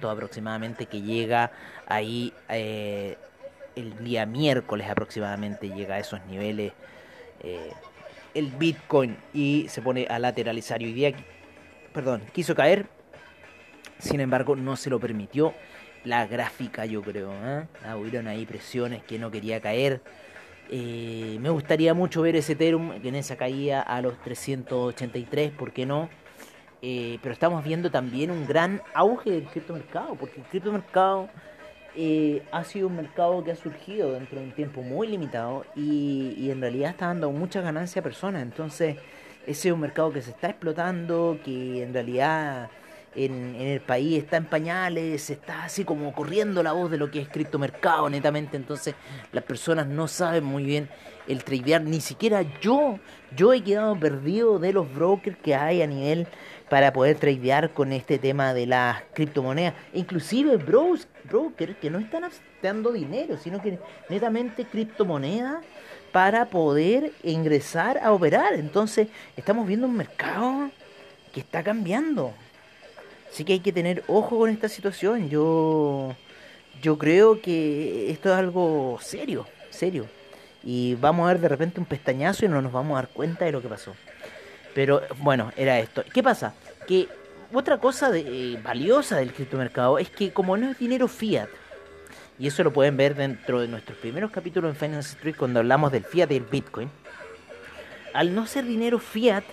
aproximadamente 0.10 0.88
que 0.88 1.02
llega 1.02 1.52
ahí 1.88 2.34
eh, 2.50 3.18
el 3.76 4.04
día 4.04 4.26
miércoles 4.26 4.90
aproximadamente 4.90 5.70
llega 5.70 5.96
a 5.96 6.00
esos 6.00 6.24
niveles 6.26 6.74
eh, 7.42 7.72
el 8.34 8.48
Bitcoin 8.52 9.18
y 9.34 9.66
se 9.70 9.82
pone 9.82 10.08
a 10.10 10.20
lateralizar 10.20 10.80
hoy 10.82 10.94
día 10.94 11.12
perdón 11.94 12.22
quiso 12.34 12.56
caer 12.56 12.88
sin 14.00 14.20
embargo 14.20 14.56
no 14.56 14.76
se 14.76 14.90
lo 14.90 15.00
permitió 15.00 15.54
la 16.04 16.26
gráfica 16.28 16.86
yo 16.86 17.02
creo 17.02 17.32
¿eh? 17.32 17.66
Hubieron 17.96 18.28
ahí 18.28 18.46
presiones 18.46 19.04
que 19.04 19.18
no 19.20 19.32
quería 19.32 19.60
caer 19.60 20.02
Eh, 20.72 21.38
me 21.42 21.50
gustaría 21.50 21.94
mucho 21.94 22.22
ver 22.22 22.36
ese 22.38 22.54
Ethereum 22.54 22.94
en 23.04 23.16
esa 23.16 23.36
caída 23.36 23.82
a 23.82 24.02
los 24.02 24.18
383 24.24 25.52
¿por 25.52 25.72
qué 25.74 25.86
no? 25.86 26.10
Eh, 26.86 27.18
pero 27.22 27.32
estamos 27.32 27.64
viendo 27.64 27.90
también 27.90 28.30
un 28.30 28.46
gran 28.46 28.82
auge 28.94 29.32
del 29.32 29.46
criptomercado, 29.46 30.16
porque 30.16 30.42
el 30.42 30.46
criptomercado 30.48 31.30
ha 32.52 32.64
sido 32.64 32.88
un 32.88 32.96
mercado 32.96 33.44
que 33.44 33.52
ha 33.52 33.56
surgido 33.56 34.14
dentro 34.14 34.40
de 34.40 34.46
un 34.46 34.52
tiempo 34.52 34.82
muy 34.82 35.08
limitado 35.08 35.66
y, 35.76 36.50
en 36.50 36.62
realidad 36.62 36.92
está 36.92 37.08
dando 37.08 37.32
mucha 37.32 37.62
ganancia 37.62 38.00
a 38.00 38.04
personas. 38.04 38.42
Entonces, 38.42 38.98
ese 39.46 39.70
es 39.70 39.74
un 39.74 39.82
mercado 39.82 40.12
que 40.12 40.22
se 40.22 40.32
está 40.32 40.50
explotando, 40.50 41.40
que 41.44 41.84
en 41.84 41.94
realidad 41.94 42.70
en, 43.16 43.56
en 43.56 43.68
el 43.68 43.82
país 43.82 44.24
está 44.24 44.38
en 44.38 44.46
pañales, 44.46 45.30
está 45.30 45.66
así 45.66 45.84
como 45.86 46.14
corriendo 46.14 46.64
la 46.64 46.72
voz 46.72 46.90
de 46.90 46.98
lo 46.98 47.12
que 47.12 47.22
es 47.22 47.30
criptomercado 47.30 48.10
netamente. 48.10 48.58
Entonces, 48.58 48.96
las 49.32 49.44
personas 49.44 49.86
no 49.88 50.08
saben 50.08 50.44
muy 50.44 50.64
bien 50.64 50.90
el 51.28 51.44
tradear, 51.44 51.82
ni 51.84 52.02
siquiera 52.02 52.44
yo, 52.62 53.00
yo 53.36 53.54
he 53.54 53.64
quedado 53.64 53.98
perdido 54.00 54.60
de 54.60 54.74
los 54.74 54.94
brokers 54.94 55.38
que 55.38 55.56
hay 55.56 55.82
a 55.82 55.88
nivel 55.88 56.28
para 56.74 56.92
poder 56.92 57.20
tradear 57.20 57.70
con 57.70 57.94
este 57.94 58.18
tema 58.18 58.52
de 58.56 58.66
las 58.66 59.04
criptomonedas. 59.14 59.76
Inclusive 59.94 60.58
brokers 60.58 61.78
que 61.80 61.92
no 61.92 62.00
están 62.00 62.24
aceptando 62.24 62.92
dinero, 62.92 63.38
sino 63.38 63.62
que 63.62 63.78
netamente 64.10 64.66
criptomonedas 64.66 65.64
para 66.12 66.46
poder 66.46 67.12
ingresar 67.22 68.00
a 68.00 68.12
operar. 68.12 68.56
Entonces 68.56 69.08
estamos 69.38 69.68
viendo 69.68 69.86
un 69.86 69.96
mercado 69.96 70.72
que 71.32 71.42
está 71.42 71.62
cambiando. 71.62 72.34
Así 73.32 73.46
que 73.46 73.54
hay 73.54 73.60
que 73.60 73.72
tener 73.72 74.04
ojo 74.08 74.40
con 74.40 74.50
esta 74.50 74.68
situación. 74.68 75.30
Yo, 75.30 76.16
yo 76.82 76.98
creo 76.98 77.40
que 77.40 78.10
esto 78.10 78.30
es 78.30 78.36
algo 78.36 78.98
serio, 79.00 79.46
serio. 79.70 80.08
Y 80.64 80.96
vamos 80.96 81.26
a 81.26 81.34
ver 81.34 81.40
de 81.40 81.50
repente 81.50 81.80
un 81.80 81.86
pestañazo 81.86 82.46
y 82.46 82.48
no 82.48 82.64
nos 82.64 82.72
vamos 82.72 82.94
a 82.94 83.04
dar 83.04 83.10
cuenta 83.10 83.46
de 83.46 83.52
lo 83.52 83.62
que 83.62 83.68
pasó. 83.68 83.94
Pero 84.74 85.02
bueno, 85.20 85.52
era 85.56 85.80
esto. 85.80 86.04
¿Qué 86.14 86.24
pasa? 86.24 86.54
Que 86.88 87.08
otra 87.54 87.78
cosa 87.78 88.10
de- 88.10 88.54
eh, 88.54 88.60
valiosa 88.64 89.18
del 89.18 89.32
criptomercado 89.34 90.00
es 90.00 90.10
que 90.10 90.32
como 90.32 90.58
no 90.58 90.72
es 90.72 90.80
dinero 90.80 91.08
fiat, 91.08 91.50
y 92.40 92.48
eso 92.48 92.64
lo 92.64 92.74
pueden 92.74 92.98
ver 92.98 93.16
dentro 93.16 93.62
de 93.62 93.68
nuestros 93.68 93.98
primeros 94.00 94.32
capítulos 94.32 94.72
en 94.72 94.76
Finance 94.76 95.10
Street 95.16 95.36
cuando 95.38 95.60
hablamos 95.60 95.92
del 95.92 96.04
fiat 96.04 96.32
y 96.32 96.38
el 96.38 96.44
Bitcoin, 96.44 96.90
al 98.14 98.34
no 98.34 98.48
ser 98.48 98.66
dinero 98.66 99.00
fiat, 99.00 99.44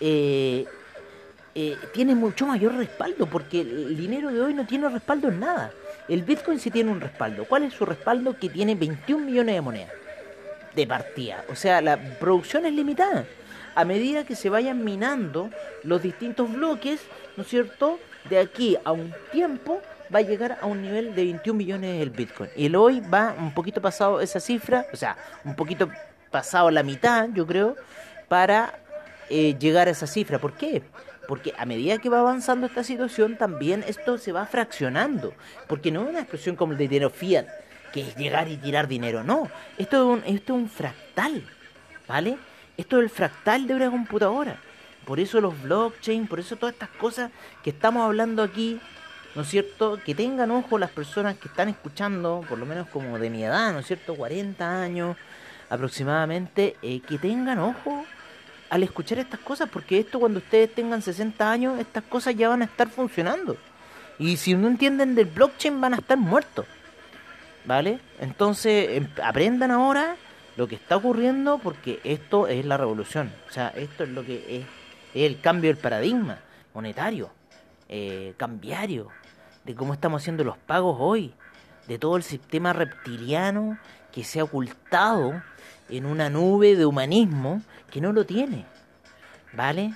eh, 0.00 0.66
eh, 1.54 1.76
tiene 1.92 2.16
mucho 2.16 2.46
mayor 2.46 2.74
respaldo, 2.74 3.26
porque 3.26 3.60
el 3.60 3.96
dinero 3.96 4.32
de 4.32 4.40
hoy 4.40 4.54
no 4.54 4.66
tiene 4.66 4.88
respaldo 4.88 5.28
en 5.28 5.38
nada. 5.40 5.70
El 6.08 6.22
Bitcoin 6.24 6.58
sí 6.58 6.70
tiene 6.70 6.90
un 6.90 7.00
respaldo. 7.00 7.44
¿Cuál 7.44 7.62
es 7.62 7.72
su 7.74 7.86
respaldo? 7.86 8.36
Que 8.38 8.48
tiene 8.48 8.74
21 8.74 9.24
millones 9.24 9.54
de 9.54 9.60
monedas 9.60 9.92
de 10.74 10.86
partida. 10.88 11.44
O 11.48 11.54
sea, 11.54 11.80
la 11.80 11.96
producción 12.18 12.66
es 12.66 12.72
limitada. 12.74 13.24
A 13.74 13.84
medida 13.84 14.24
que 14.24 14.36
se 14.36 14.50
vayan 14.50 14.84
minando 14.84 15.50
los 15.82 16.02
distintos 16.02 16.52
bloques, 16.52 17.00
¿no 17.36 17.42
es 17.42 17.48
cierto? 17.48 17.98
De 18.28 18.38
aquí 18.38 18.76
a 18.84 18.92
un 18.92 19.12
tiempo 19.32 19.80
va 20.14 20.20
a 20.20 20.22
llegar 20.22 20.58
a 20.60 20.66
un 20.66 20.82
nivel 20.82 21.14
de 21.14 21.24
21 21.24 21.56
millones 21.56 22.02
el 22.02 22.10
Bitcoin. 22.10 22.50
Y 22.56 22.66
el 22.66 22.76
hoy 22.76 23.00
va 23.00 23.34
un 23.38 23.52
poquito 23.52 23.80
pasado 23.82 24.20
esa 24.20 24.40
cifra, 24.40 24.86
o 24.92 24.96
sea, 24.96 25.16
un 25.44 25.56
poquito 25.56 25.90
pasado 26.30 26.70
la 26.70 26.82
mitad, 26.82 27.28
yo 27.32 27.46
creo, 27.46 27.76
para 28.28 28.78
eh, 29.28 29.56
llegar 29.58 29.88
a 29.88 29.90
esa 29.90 30.06
cifra. 30.06 30.38
¿Por 30.38 30.54
qué? 30.54 30.82
Porque 31.26 31.52
a 31.56 31.64
medida 31.64 31.98
que 31.98 32.08
va 32.08 32.20
avanzando 32.20 32.66
esta 32.66 32.84
situación, 32.84 33.36
también 33.36 33.84
esto 33.86 34.18
se 34.18 34.32
va 34.32 34.46
fraccionando. 34.46 35.32
Porque 35.66 35.90
no 35.90 36.02
es 36.02 36.08
una 36.10 36.20
expresión 36.20 36.56
como 36.56 36.72
el 36.72 36.78
de 36.78 36.88
dinero 36.88 37.10
fiat, 37.10 37.46
que 37.92 38.02
es 38.02 38.16
llegar 38.16 38.48
y 38.48 38.56
tirar 38.56 38.88
dinero. 38.88 39.24
No, 39.24 39.48
esto 39.78 40.20
es 40.24 40.50
un 40.50 40.68
fractal, 40.68 41.44
¿vale? 42.06 42.36
Esto 42.76 42.98
es 42.98 43.04
el 43.04 43.10
fractal 43.10 43.66
de 43.66 43.74
una 43.74 43.90
computadora. 43.90 44.58
Por 45.04 45.20
eso 45.20 45.40
los 45.40 45.60
blockchain, 45.62 46.26
por 46.26 46.40
eso 46.40 46.56
todas 46.56 46.72
estas 46.72 46.88
cosas 46.90 47.30
que 47.62 47.70
estamos 47.70 48.02
hablando 48.04 48.42
aquí, 48.42 48.80
¿no 49.34 49.42
es 49.42 49.48
cierto? 49.48 50.00
Que 50.04 50.14
tengan 50.14 50.50
ojo 50.50 50.78
las 50.78 50.90
personas 50.90 51.36
que 51.36 51.48
están 51.48 51.68
escuchando, 51.68 52.44
por 52.48 52.58
lo 52.58 52.66
menos 52.66 52.88
como 52.88 53.18
de 53.18 53.30
mi 53.30 53.44
edad, 53.44 53.72
¿no 53.72 53.80
es 53.80 53.86
cierto? 53.86 54.14
40 54.14 54.82
años 54.82 55.16
aproximadamente, 55.68 56.76
eh, 56.82 57.00
que 57.00 57.18
tengan 57.18 57.58
ojo 57.58 58.04
al 58.70 58.82
escuchar 58.82 59.18
estas 59.18 59.40
cosas, 59.40 59.68
porque 59.70 59.98
esto 60.00 60.18
cuando 60.18 60.38
ustedes 60.38 60.74
tengan 60.74 61.02
60 61.02 61.50
años, 61.50 61.78
estas 61.78 62.02
cosas 62.04 62.34
ya 62.34 62.48
van 62.48 62.62
a 62.62 62.64
estar 62.64 62.88
funcionando. 62.88 63.56
Y 64.18 64.36
si 64.36 64.54
no 64.54 64.68
entienden 64.68 65.14
del 65.14 65.26
blockchain, 65.26 65.80
van 65.80 65.94
a 65.94 65.96
estar 65.98 66.16
muertos. 66.16 66.66
¿Vale? 67.66 67.98
Entonces, 68.20 68.88
em- 68.90 69.08
aprendan 69.22 69.70
ahora 69.70 70.16
lo 70.56 70.68
que 70.68 70.76
está 70.76 70.96
ocurriendo 70.96 71.58
porque 71.58 72.00
esto 72.04 72.46
es 72.46 72.64
la 72.64 72.76
revolución. 72.76 73.32
O 73.48 73.52
sea, 73.52 73.68
esto 73.68 74.04
es 74.04 74.10
lo 74.10 74.24
que 74.24 74.58
es, 74.58 74.66
es 75.14 75.22
el 75.30 75.40
cambio 75.40 75.70
del 75.70 75.78
paradigma 75.78 76.38
monetario, 76.74 77.30
eh, 77.88 78.34
cambiario, 78.36 79.08
de 79.64 79.74
cómo 79.74 79.94
estamos 79.94 80.22
haciendo 80.22 80.44
los 80.44 80.58
pagos 80.58 80.96
hoy, 81.00 81.32
de 81.86 81.98
todo 81.98 82.16
el 82.16 82.22
sistema 82.22 82.72
reptiliano 82.72 83.78
que 84.12 84.24
se 84.24 84.40
ha 84.40 84.44
ocultado 84.44 85.42
en 85.88 86.06
una 86.06 86.28
nube 86.30 86.76
de 86.76 86.84
humanismo 86.84 87.62
que 87.90 88.00
no 88.00 88.12
lo 88.12 88.26
tiene. 88.26 88.66
¿Vale? 89.52 89.94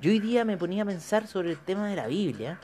Yo 0.00 0.10
hoy 0.10 0.20
día 0.20 0.44
me 0.44 0.56
ponía 0.56 0.82
a 0.82 0.86
pensar 0.86 1.26
sobre 1.26 1.50
el 1.50 1.58
tema 1.58 1.88
de 1.88 1.96
la 1.96 2.06
Biblia 2.06 2.58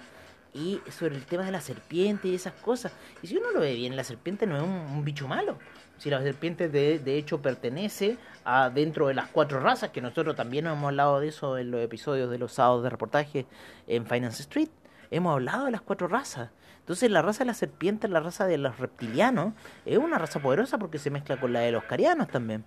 y 0.53 0.81
sobre 0.91 1.17
el 1.17 1.25
tema 1.25 1.45
de 1.45 1.53
la 1.53 1.61
serpiente 1.61 2.29
y 2.29 2.35
esas 2.35 2.53
cosas. 2.55 2.93
Y 3.23 3.27
si 3.27 3.37
uno 3.37 3.51
lo 3.51 3.61
ve 3.61 3.75
bien, 3.75 3.97
la 3.97 4.05
serpiente 4.05 4.47
no 4.47 4.57
es 4.57 4.63
un, 4.63 4.71
un 4.71 5.05
bicho 5.05 5.27
malo. 5.27 5.59
Si 5.99 6.11
la 6.11 6.23
serpiente 6.23 6.69
de, 6.69 6.99
de 6.99 7.17
hecho 7.17 7.41
pertenece 7.41 8.19
a 8.45 8.71
dentro 8.71 9.09
de 9.09 9.15
las 9.15 9.29
cuatro 9.29 9.61
razas, 9.61 9.91
que 9.91 10.01
nosotros 10.01 10.37
también 10.37 10.67
hemos 10.67 10.85
hablado 10.85 11.21
de 11.21 11.29
eso 11.29 11.57
en 11.57 11.71
los 11.71 11.81
episodios 11.81 12.31
de 12.31 12.39
los 12.39 12.53
sábados 12.53 12.83
de 12.83 12.91
reportaje 12.91 13.47
en 13.87 14.07
Finance 14.07 14.43
Street. 14.43 14.69
Hemos 15.11 15.33
hablado 15.33 15.67
de 15.67 15.71
las 15.71 15.81
cuatro 15.81 16.09
razas. 16.09 16.51
Entonces 16.81 17.11
la 17.11 17.23
raza 17.23 17.45
de 17.45 17.47
la 17.47 17.55
serpiente, 17.55 18.09
la 18.09 18.21
raza 18.21 18.47
de 18.47 18.59
los 18.59 18.79
reptilianos, 18.79 19.55
es 19.87 19.97
una 19.97 20.19
raza 20.19 20.41
poderosa 20.41 20.77
porque 20.77 20.99
se 20.99 21.11
mezcla 21.11 21.41
con 21.41 21.53
la 21.53 21.61
de 21.61 21.73
los 21.73 21.85
carianos 21.85 22.29
también. 22.29 22.65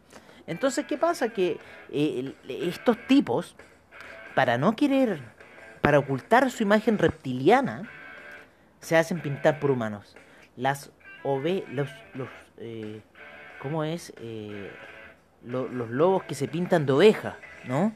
Entonces, 0.47 0.85
¿qué 0.85 0.97
pasa? 0.97 1.29
Que 1.29 1.59
eh, 1.91 2.33
estos 2.47 2.97
tipos, 3.05 3.55
para 4.33 4.57
no 4.57 4.75
querer, 4.75 5.19
para 5.81 5.99
ocultar 5.99 6.49
su 6.49 6.63
imagen 6.63 6.97
reptiliana, 6.97 7.89
se 8.79 8.95
hacen 8.95 9.21
pintar 9.21 9.59
por 9.59 9.69
humanos. 9.69 10.15
Las 10.55 10.89
ove, 11.23 11.65
los, 11.69 11.89
los, 12.13 12.29
eh, 12.57 13.01
¿cómo 13.59 13.83
es? 13.83 14.13
Eh, 14.17 14.71
lo- 15.45 15.67
los 15.67 15.89
lobos 15.89 16.23
que 16.23 16.35
se 16.35 16.47
pintan 16.47 16.85
de 16.85 16.93
oveja, 16.93 17.37
¿no? 17.65 17.93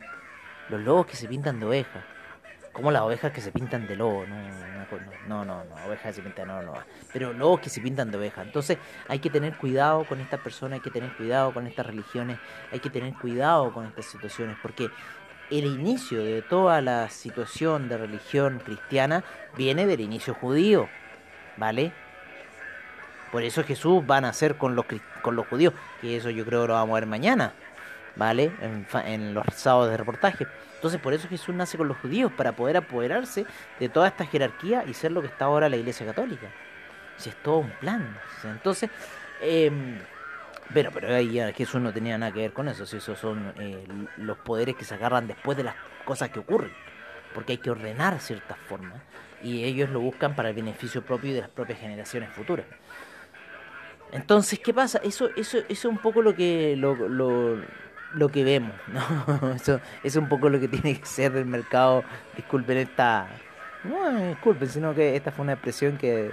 Los 0.69 0.81
lobos 0.81 1.05
que 1.05 1.15
se 1.15 1.27
pintan 1.27 1.59
de 1.59 1.65
oveja. 1.65 2.03
Como 2.73 2.89
las 2.91 3.01
ovejas 3.01 3.33
que 3.33 3.41
se 3.41 3.51
pintan 3.51 3.85
de 3.85 3.97
lobo, 3.97 4.25
no, 4.25 4.35
no, 4.35 4.85
no, 5.27 5.45
no, 5.45 5.63
no, 5.65 5.85
ovejas 5.85 6.07
que 6.07 6.13
se 6.13 6.21
pintan, 6.21 6.47
no, 6.47 6.61
no, 6.61 6.73
pero 7.11 7.33
lobos 7.33 7.59
que 7.59 7.69
se 7.69 7.81
pintan 7.81 8.11
de 8.11 8.17
oveja. 8.17 8.41
Entonces 8.43 8.77
hay 9.09 9.19
que 9.19 9.29
tener 9.29 9.57
cuidado 9.57 10.05
con 10.05 10.21
estas 10.21 10.39
personas, 10.39 10.75
hay 10.77 10.79
que 10.81 10.89
tener 10.91 11.11
cuidado 11.17 11.53
con 11.53 11.67
estas 11.67 11.85
religiones, 11.85 12.39
hay 12.71 12.79
que 12.79 12.89
tener 12.89 13.13
cuidado 13.15 13.73
con 13.73 13.85
estas 13.85 14.05
situaciones, 14.05 14.55
porque 14.61 14.89
el 15.49 15.65
inicio 15.65 16.23
de 16.23 16.41
toda 16.41 16.81
la 16.81 17.09
situación 17.09 17.89
de 17.89 17.97
religión 17.97 18.61
cristiana 18.63 19.25
viene 19.57 19.85
del 19.85 19.99
inicio 19.99 20.33
judío, 20.33 20.87
¿vale? 21.57 21.91
Por 23.31 23.43
eso 23.43 23.63
Jesús 23.63 24.03
va 24.09 24.17
a 24.17 24.21
nacer 24.21 24.57
con 24.57 24.75
los, 24.75 24.85
con 25.21 25.35
los 25.35 25.47
judíos, 25.47 25.73
que 26.01 26.17
eso 26.17 26.29
yo 26.29 26.45
creo 26.45 26.67
lo 26.67 26.73
vamos 26.73 26.91
a 26.91 26.99
ver 26.99 27.05
mañana, 27.07 27.53
¿vale? 28.15 28.51
En, 28.61 28.85
en 29.05 29.33
los 29.33 29.45
sábados 29.55 29.89
de 29.89 29.97
reportaje. 29.97 30.47
Entonces 30.75 30.99
por 30.99 31.13
eso 31.13 31.27
Jesús 31.27 31.55
nace 31.55 31.77
con 31.77 31.87
los 31.87 31.97
judíos, 31.97 32.31
para 32.33 32.53
poder 32.55 32.77
apoderarse 32.77 33.45
de 33.79 33.89
toda 33.89 34.07
esta 34.07 34.25
jerarquía 34.25 34.83
y 34.85 34.93
ser 34.93 35.11
lo 35.11 35.21
que 35.21 35.27
está 35.27 35.45
ahora 35.45 35.69
la 35.69 35.77
Iglesia 35.77 36.05
Católica. 36.05 36.47
Si 37.17 37.29
es 37.29 37.35
todo 37.43 37.59
un 37.59 37.71
plan. 37.71 38.17
Entonces, 38.43 38.89
em, 39.41 39.99
Pero, 40.73 40.91
pero 40.91 41.13
ahí 41.13 41.37
Jesús 41.53 41.81
no 41.81 41.91
tenía 41.91 42.17
nada 42.17 42.31
que 42.31 42.39
ver 42.39 42.53
con 42.53 42.67
eso, 42.69 42.85
si 42.85 42.97
esos 42.97 43.19
son 43.19 43.53
eh, 43.59 43.83
los 44.17 44.37
poderes 44.37 44.75
que 44.75 44.85
se 44.85 44.95
agarran 44.95 45.27
después 45.27 45.57
de 45.57 45.63
las 45.63 45.75
cosas 46.05 46.29
que 46.29 46.39
ocurren, 46.39 46.71
porque 47.33 47.53
hay 47.53 47.57
que 47.57 47.71
ordenar 47.71 48.19
ciertas 48.21 48.57
formas 48.57 49.01
y 49.43 49.65
ellos 49.65 49.89
lo 49.89 49.99
buscan 49.99 50.33
para 50.33 50.49
el 50.49 50.55
beneficio 50.55 51.01
propio 51.03 51.31
y 51.31 51.33
de 51.33 51.41
las 51.41 51.49
propias 51.49 51.79
generaciones 51.79 52.29
futuras. 52.31 52.65
Entonces, 54.11 54.59
¿qué 54.59 54.73
pasa? 54.73 54.99
Eso, 55.03 55.29
eso, 55.35 55.57
eso 55.57 55.65
es 55.69 55.85
un 55.85 55.97
poco 55.97 56.21
lo 56.21 56.35
que 56.35 56.75
lo, 56.77 56.95
lo, 56.95 57.61
lo 58.13 58.29
que 58.29 58.43
vemos, 58.43 58.73
¿no? 58.87 59.53
Eso, 59.53 59.75
eso 59.75 59.81
es 60.03 60.15
un 60.15 60.29
poco 60.29 60.49
lo 60.49 60.59
que 60.59 60.67
tiene 60.67 60.99
que 60.99 61.05
ser 61.05 61.35
el 61.35 61.45
mercado. 61.45 62.03
Disculpen 62.35 62.77
esta, 62.77 63.27
no 63.83 64.27
disculpen, 64.27 64.69
sino 64.69 64.93
que 64.93 65.15
esta 65.15 65.31
fue 65.31 65.43
una 65.43 65.53
expresión 65.53 65.97
que 65.97 66.31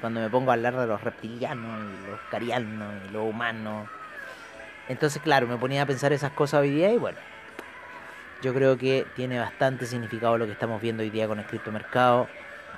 cuando 0.00 0.20
me 0.20 0.30
pongo 0.30 0.50
a 0.50 0.54
hablar 0.54 0.76
de 0.76 0.86
los 0.86 1.02
reptilianos, 1.02 1.80
y 1.80 2.10
los 2.10 2.20
carianos, 2.30 2.94
y 3.08 3.12
los 3.12 3.28
humanos. 3.28 3.88
Entonces, 4.88 5.20
claro, 5.20 5.46
me 5.46 5.56
ponía 5.56 5.82
a 5.82 5.86
pensar 5.86 6.12
esas 6.12 6.32
cosas 6.32 6.60
hoy 6.60 6.70
día 6.70 6.92
y 6.92 6.96
bueno, 6.96 7.18
yo 8.40 8.54
creo 8.54 8.78
que 8.78 9.06
tiene 9.16 9.38
bastante 9.38 9.86
significado 9.86 10.38
lo 10.38 10.46
que 10.46 10.52
estamos 10.52 10.80
viendo 10.80 11.02
hoy 11.02 11.10
día 11.10 11.26
con 11.26 11.38
el 11.38 11.46
criptomercado, 11.46 12.28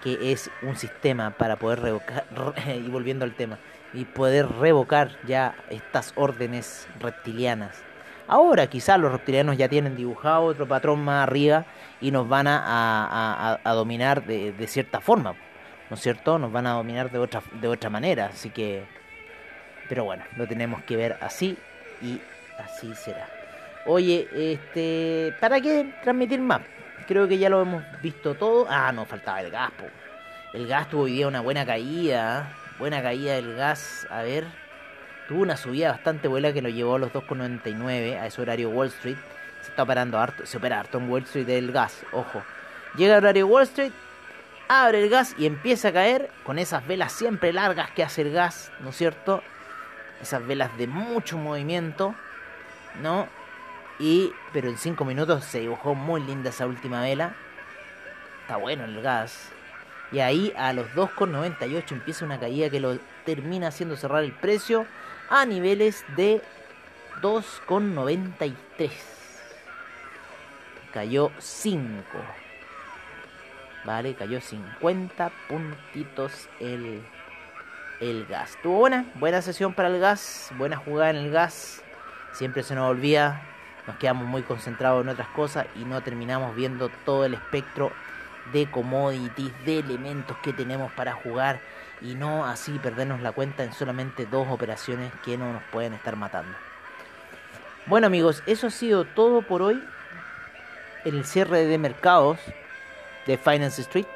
que 0.03 0.33
es 0.33 0.51
un 0.63 0.77
sistema 0.77 1.31
para 1.31 1.57
poder 1.57 1.81
revocar, 1.81 2.25
y 2.67 2.89
volviendo 2.89 3.25
al 3.25 3.35
tema, 3.35 3.59
y 3.93 4.05
poder 4.05 4.49
revocar 4.49 5.11
ya 5.27 5.55
estas 5.71 6.13
órdenes 6.17 6.87
reptilianas. 7.01 7.83
Ahora 8.29 8.69
quizás 8.69 8.99
los 9.01 9.11
reptilianos 9.11 9.57
ya 9.57 9.69
tienen 9.69 9.97
dibujado 9.97 10.45
otro 10.45 10.67
patrón 10.69 11.01
más 11.05 11.25
arriba 11.25 11.65
y 12.01 12.11
nos 12.13 12.29
van 12.29 12.47
a, 12.47 13.59
a- 13.65 13.73
dominar 13.75 14.25
de, 14.25 14.53
de 14.53 14.67
cierta 14.69 15.01
forma, 15.01 15.35
¿no 15.89 15.95
es 15.97 16.01
cierto? 16.01 16.39
Nos 16.39 16.53
van 16.53 16.67
a 16.69 16.75
dominar 16.75 17.11
de 17.11 17.19
otra, 17.19 17.43
de 17.61 17.67
otra 17.69 17.91
manera, 17.91 18.27
así 18.27 18.51
que... 18.51 18.85
Pero 19.89 20.05
bueno, 20.05 20.23
lo 20.37 20.47
tenemos 20.47 20.83
que 20.85 20.95
ver 20.95 21.17
así 21.21 21.59
y 22.01 22.21
así 22.59 22.95
será. 22.95 23.29
Oye, 23.87 24.29
este, 24.33 25.35
¿para 25.41 25.61
qué 25.61 25.93
transmitir 26.03 26.39
más? 26.41 26.61
Creo 27.09 27.27
que 27.27 27.39
ya 27.39 27.49
lo 27.49 27.63
hemos 27.63 27.83
visto 28.01 28.37
todo. 28.37 28.67
Ah, 28.71 28.93
no, 28.93 29.05
faltaba 29.05 29.41
el 29.41 29.51
gas, 29.51 29.73
po. 29.73 29.87
El 30.53 30.69
gas 30.69 30.89
tuvo 30.89 31.03
hoy 31.03 31.13
día 31.15 31.27
una 31.27 31.41
buena 31.41 31.67
caída. 31.67 32.41
¿eh? 32.41 32.70
Buena 32.81 33.03
caída 33.03 33.35
del 33.35 33.55
gas. 33.55 34.07
A 34.11 34.23
ver. 34.23 34.47
Tuvo 35.29 35.43
una 35.43 35.57
subida 35.57 35.93
bastante 35.93 36.27
buena 36.27 36.53
que 36.53 36.63
lo 36.63 36.71
llevó 36.71 36.97
a 36.97 36.99
los 36.99 37.13
2,99 37.13 38.19
a 38.19 38.27
ese 38.27 38.41
horario 38.43 38.71
Wall 38.71 38.89
Street. 38.89 39.19
Se 39.61 39.69
está 39.69 39.85
operando 39.85 40.19
harto, 40.19 40.45
se 40.45 40.57
opera 40.57 40.81
harto 40.81 40.99
en 40.99 41.09
Wall 41.09 41.23
Street 41.23 41.49
el 41.51 41.71
gas, 41.71 42.05
ojo. 42.11 42.43
Llega 42.97 43.13
el 43.13 43.23
horario 43.23 43.47
Wall 43.47 43.63
Street, 43.63 43.93
abre 44.67 45.05
el 45.05 45.09
gas 45.11 45.37
y 45.39 45.47
empieza 45.47 45.89
a 45.89 45.93
caer 45.93 46.31
con 46.43 46.59
esas 46.59 46.85
velas 46.85 47.13
siempre 47.13 47.53
largas 47.53 47.91
que 47.93 48.03
hace 48.03 48.23
el 48.23 48.33
gas, 48.33 48.73
¿no 48.81 48.91
es 48.91 48.97
cierto? 48.97 49.43
Esas 50.21 50.45
velas 50.45 50.77
de 50.79 50.89
mucho 50.89 51.39
movimiento, 51.39 52.15
¿no? 53.01 53.29
Y, 54.01 54.33
pero 54.53 54.69
en 54.69 54.79
5 54.79 55.05
minutos 55.05 55.45
se 55.45 55.61
dibujó 55.61 55.95
muy 55.95 56.23
linda 56.23 56.51
esa 56.51 56.67
última 56.67 57.03
vela. 57.03 57.35
Está 58.41 58.57
bueno 58.57 58.85
el 58.85 59.01
gas. 59.01 59.53
Y 60.13 60.19
ahí 60.21 60.53
a 60.57 60.73
los 60.73 60.89
2,98 60.95 61.93
empieza 61.93 62.25
una 62.25 62.41
caída 62.41 62.69
que 62.69 62.81
lo 62.81 62.99
termina 63.25 63.69
haciendo 63.69 63.97
cerrar 63.97 64.25
el 64.25 64.33
precio 64.33 64.87
a 65.29 65.47
niveles 65.47 66.05
de 66.17 66.43
2,93. 67.23 68.91
Cayó 70.93 71.31
5. 71.39 72.03
Vale, 73.85 74.15
cayó 74.15 74.41
50 74.41 75.31
puntitos 75.49 76.49
el, 76.59 77.03
el 78.01 78.27
gas. 78.27 78.59
Tuvo 78.63 78.79
buena, 78.79 79.07
buena 79.15 79.41
sesión 79.41 79.73
para 79.73 79.89
el 79.89 80.01
gas, 80.01 80.51
buena 80.59 80.77
jugada 80.77 81.11
en 81.11 81.17
el 81.17 81.31
gas. 81.31 81.83
Siempre 82.33 82.63
se 82.63 82.75
nos 82.75 82.91
olvida, 82.91 83.43
nos 83.87 83.97
quedamos 83.97 84.27
muy 84.27 84.43
concentrados 84.43 85.03
en 85.03 85.09
otras 85.09 85.29
cosas 85.29 85.67
y 85.77 85.85
no 85.85 86.03
terminamos 86.03 86.55
viendo 86.55 86.91
todo 87.05 87.25
el 87.25 87.35
espectro 87.35 87.93
de 88.53 88.71
commodities, 88.71 89.53
de 89.65 89.79
elementos 89.79 90.37
que 90.39 90.53
tenemos 90.53 90.93
para 90.93 91.13
jugar 91.13 91.61
y 92.01 92.15
no 92.15 92.45
así 92.45 92.73
perdernos 92.79 93.21
la 93.21 93.33
cuenta 93.33 93.65
en 93.65 93.73
solamente 93.73 94.27
dos 94.27 94.49
operaciones 94.49 95.13
que 95.25 95.37
no 95.37 95.53
nos 95.53 95.63
pueden 95.65 95.93
estar 95.93 96.17
matando. 96.17 96.57
Bueno 97.87 98.07
amigos, 98.07 98.43
eso 98.47 98.69
ha 98.69 98.71
sido 98.71 99.05
todo 99.05 99.43
por 99.43 99.63
hoy. 99.63 99.83
El 101.05 101.25
cierre 101.25 101.65
de 101.65 101.79
mercados 101.79 102.39
de 103.27 103.39
Finance 103.39 103.83
Street. 103.83 104.07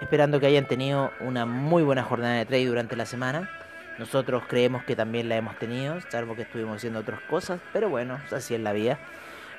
Esperando 0.00 0.40
que 0.40 0.46
hayan 0.46 0.66
tenido 0.66 1.12
una 1.20 1.44
muy 1.44 1.82
buena 1.82 2.02
jornada 2.02 2.34
de 2.34 2.46
trade 2.46 2.66
durante 2.66 2.96
la 2.96 3.06
semana. 3.06 3.50
Nosotros 3.98 4.44
creemos 4.48 4.82
que 4.84 4.96
también 4.96 5.28
la 5.28 5.36
hemos 5.36 5.58
tenido, 5.58 6.00
salvo 6.10 6.34
que 6.34 6.42
estuvimos 6.42 6.76
haciendo 6.76 7.00
otras 7.00 7.20
cosas, 7.22 7.60
pero 7.72 7.90
bueno, 7.90 8.18
así 8.32 8.54
es 8.54 8.60
la 8.60 8.72
vida. 8.72 8.98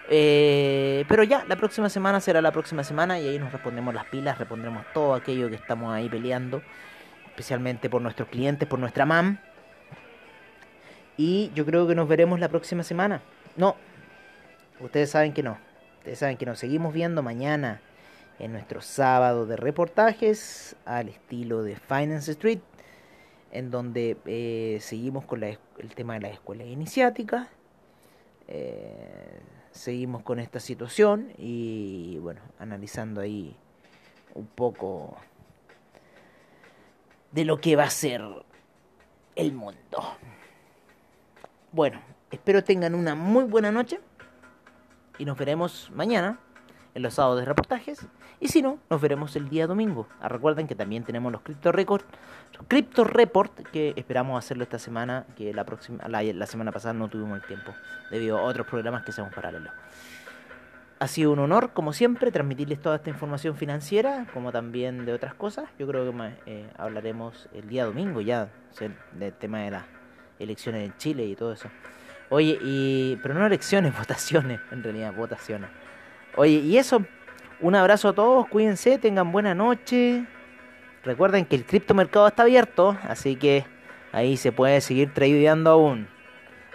Eh, 0.10 1.06
pero 1.08 1.24
ya, 1.24 1.46
la 1.48 1.56
próxima 1.56 1.90
semana 1.90 2.20
será 2.20 2.42
la 2.42 2.52
próxima 2.52 2.84
semana 2.84 3.20
y 3.20 3.28
ahí 3.28 3.40
nos 3.40 3.52
respondemos 3.52 3.94
las 3.94 4.06
pilas, 4.06 4.38
respondremos 4.38 4.86
todo 4.94 5.14
aquello 5.14 5.50
que 5.50 5.56
estamos 5.56 5.94
ahí 5.94 6.10
peleando, 6.10 6.62
especialmente 7.28 7.90
por 7.90 8.02
nuestros 8.02 8.28
clientes, 8.28 8.68
por 8.68 8.80
nuestra 8.80 9.06
MAM. 9.06 9.40
Y 11.18 11.52
yo 11.54 11.66
creo 11.66 11.88
que 11.88 11.96
nos 11.96 12.08
veremos 12.08 12.40
la 12.40 12.50
próxima 12.50 12.84
semana. 12.84 13.22
No, 13.56 13.76
ustedes 14.80 15.12
saben 15.12 15.34
que 15.34 15.44
no. 15.44 15.58
Ustedes 16.00 16.20
saben 16.20 16.38
que 16.38 16.46
nos 16.46 16.58
seguimos 16.58 16.94
viendo 16.94 17.22
mañana 17.22 17.80
en 18.40 18.54
nuestro 18.54 18.82
sábado 18.82 19.46
de 19.46 19.56
reportajes 19.56 20.76
al 20.86 21.10
estilo 21.10 21.62
de 21.62 21.76
Finance 21.76 22.32
Street, 22.32 22.60
en 23.52 23.70
donde 23.70 24.18
eh, 24.26 24.80
seguimos 24.82 25.26
con 25.26 25.44
el 25.44 25.60
tema 25.96 26.16
de 26.16 26.22
las 26.22 26.32
escuelas 26.34 26.68
iniciáticas. 26.68 27.48
Eh, 28.48 29.40
seguimos 29.72 30.24
con 30.24 30.40
esta 30.40 30.60
situación 30.60 31.34
y 31.38 32.18
bueno, 32.20 32.42
analizando 32.60 33.22
ahí 33.22 33.56
un 34.34 34.48
poco 34.48 35.18
de 37.32 37.46
lo 37.46 37.60
que 37.60 37.76
va 37.76 37.84
a 37.84 37.90
ser 37.90 38.22
el 39.36 39.54
mundo. 39.54 40.18
Bueno, 41.72 42.02
espero 42.30 42.64
tengan 42.64 42.96
una 42.96 43.16
muy 43.16 43.46
buena 43.46 43.72
noche 43.72 44.00
y 45.18 45.26
nos 45.26 45.38
veremos 45.38 45.90
mañana 45.94 46.40
en 46.94 47.02
los 47.02 47.14
sábados 47.14 47.40
de 47.40 47.46
reportajes. 47.46 48.06
Y 48.40 48.48
si 48.48 48.62
no, 48.62 48.80
nos 48.90 49.02
veremos 49.02 49.36
el 49.36 49.50
día 49.50 49.68
domingo. 49.68 50.08
Ah, 50.20 50.30
recuerden 50.30 50.68
que 50.68 50.76
también 50.76 51.04
tenemos 51.04 51.32
los 51.32 51.42
Crypto 51.42 51.72
Record, 51.72 52.04
Report, 52.70 53.52
que 53.72 53.94
esperamos 53.96 54.44
hacerlo 54.44 54.64
esta 54.64 54.80
semana, 54.80 55.26
que 55.36 55.54
la 55.54 55.64
próxima, 55.64 56.08
la, 56.08 56.46
semana 56.46 56.72
pasada 56.72 56.94
no 56.94 57.08
tuvimos 57.08 57.42
el 57.42 57.48
tiempo, 57.48 57.74
debido 58.10 58.38
a 58.38 58.44
otros 58.44 58.68
programas 58.68 59.04
que 59.04 59.12
hacemos 59.12 59.34
paralelos. 59.34 59.72
Ha 61.00 61.08
sido 61.08 61.32
un 61.32 61.40
honor, 61.40 61.72
como 61.74 61.94
siempre, 61.94 62.32
transmitirles 62.32 62.80
toda 62.80 62.98
esta 62.98 63.10
información 63.10 63.56
financiera, 63.56 64.28
como 64.34 64.52
también 64.52 65.06
de 65.06 65.14
otras 65.14 65.34
cosas. 65.34 65.66
Yo 65.80 65.88
creo 65.88 66.12
que 66.12 66.34
eh, 66.46 66.70
hablaremos 66.78 67.50
el 67.54 67.68
día 67.68 67.86
domingo 67.86 68.22
ya 68.22 68.50
del 69.14 69.34
tema 69.34 69.62
de 69.62 69.72
las 69.72 69.86
elecciones 70.38 70.86
en 70.86 70.96
Chile 70.98 71.26
y 71.26 71.36
todo 71.36 71.54
eso. 71.54 71.70
Oye, 72.30 72.58
y 72.62 73.18
pero 73.18 73.34
no 73.34 73.46
elecciones, 73.46 73.98
votaciones, 73.98 74.62
en 74.72 74.84
realidad, 74.84 75.14
votaciones. 75.14 75.70
Oye, 76.36 76.54
y 76.54 76.78
eso, 76.78 77.04
un 77.60 77.76
abrazo 77.76 78.10
a 78.10 78.14
todos, 78.14 78.48
cuídense, 78.48 78.98
tengan 78.98 79.32
buena 79.32 79.54
noche. 79.54 80.26
Recuerden 81.04 81.46
que 81.46 81.56
el 81.56 81.66
criptomercado 81.66 82.28
está 82.28 82.44
abierto, 82.44 82.98
así 83.04 83.36
que 83.36 83.66
ahí 84.12 84.38
se 84.38 84.52
puede 84.52 84.82
seguir 84.82 85.14
tradeando 85.14 85.72
aún. 85.72 86.08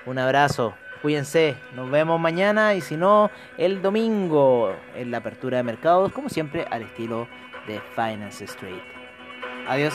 Un 0.04 0.18
abrazo, 0.18 0.74
cuídense, 1.00 1.56
nos 1.74 1.90
vemos 1.90 2.20
mañana 2.20 2.74
y 2.74 2.80
si 2.80 2.96
no, 2.96 3.30
el 3.56 3.82
domingo 3.82 4.74
en 4.94 5.10
la 5.10 5.18
apertura 5.18 5.58
de 5.58 5.62
mercados, 5.62 6.12
como 6.12 6.28
siempre, 6.28 6.66
al 6.70 6.82
estilo 6.82 7.28
de 7.66 7.80
Finance 7.94 8.44
Street. 8.44 8.82
Adiós. 9.68 9.94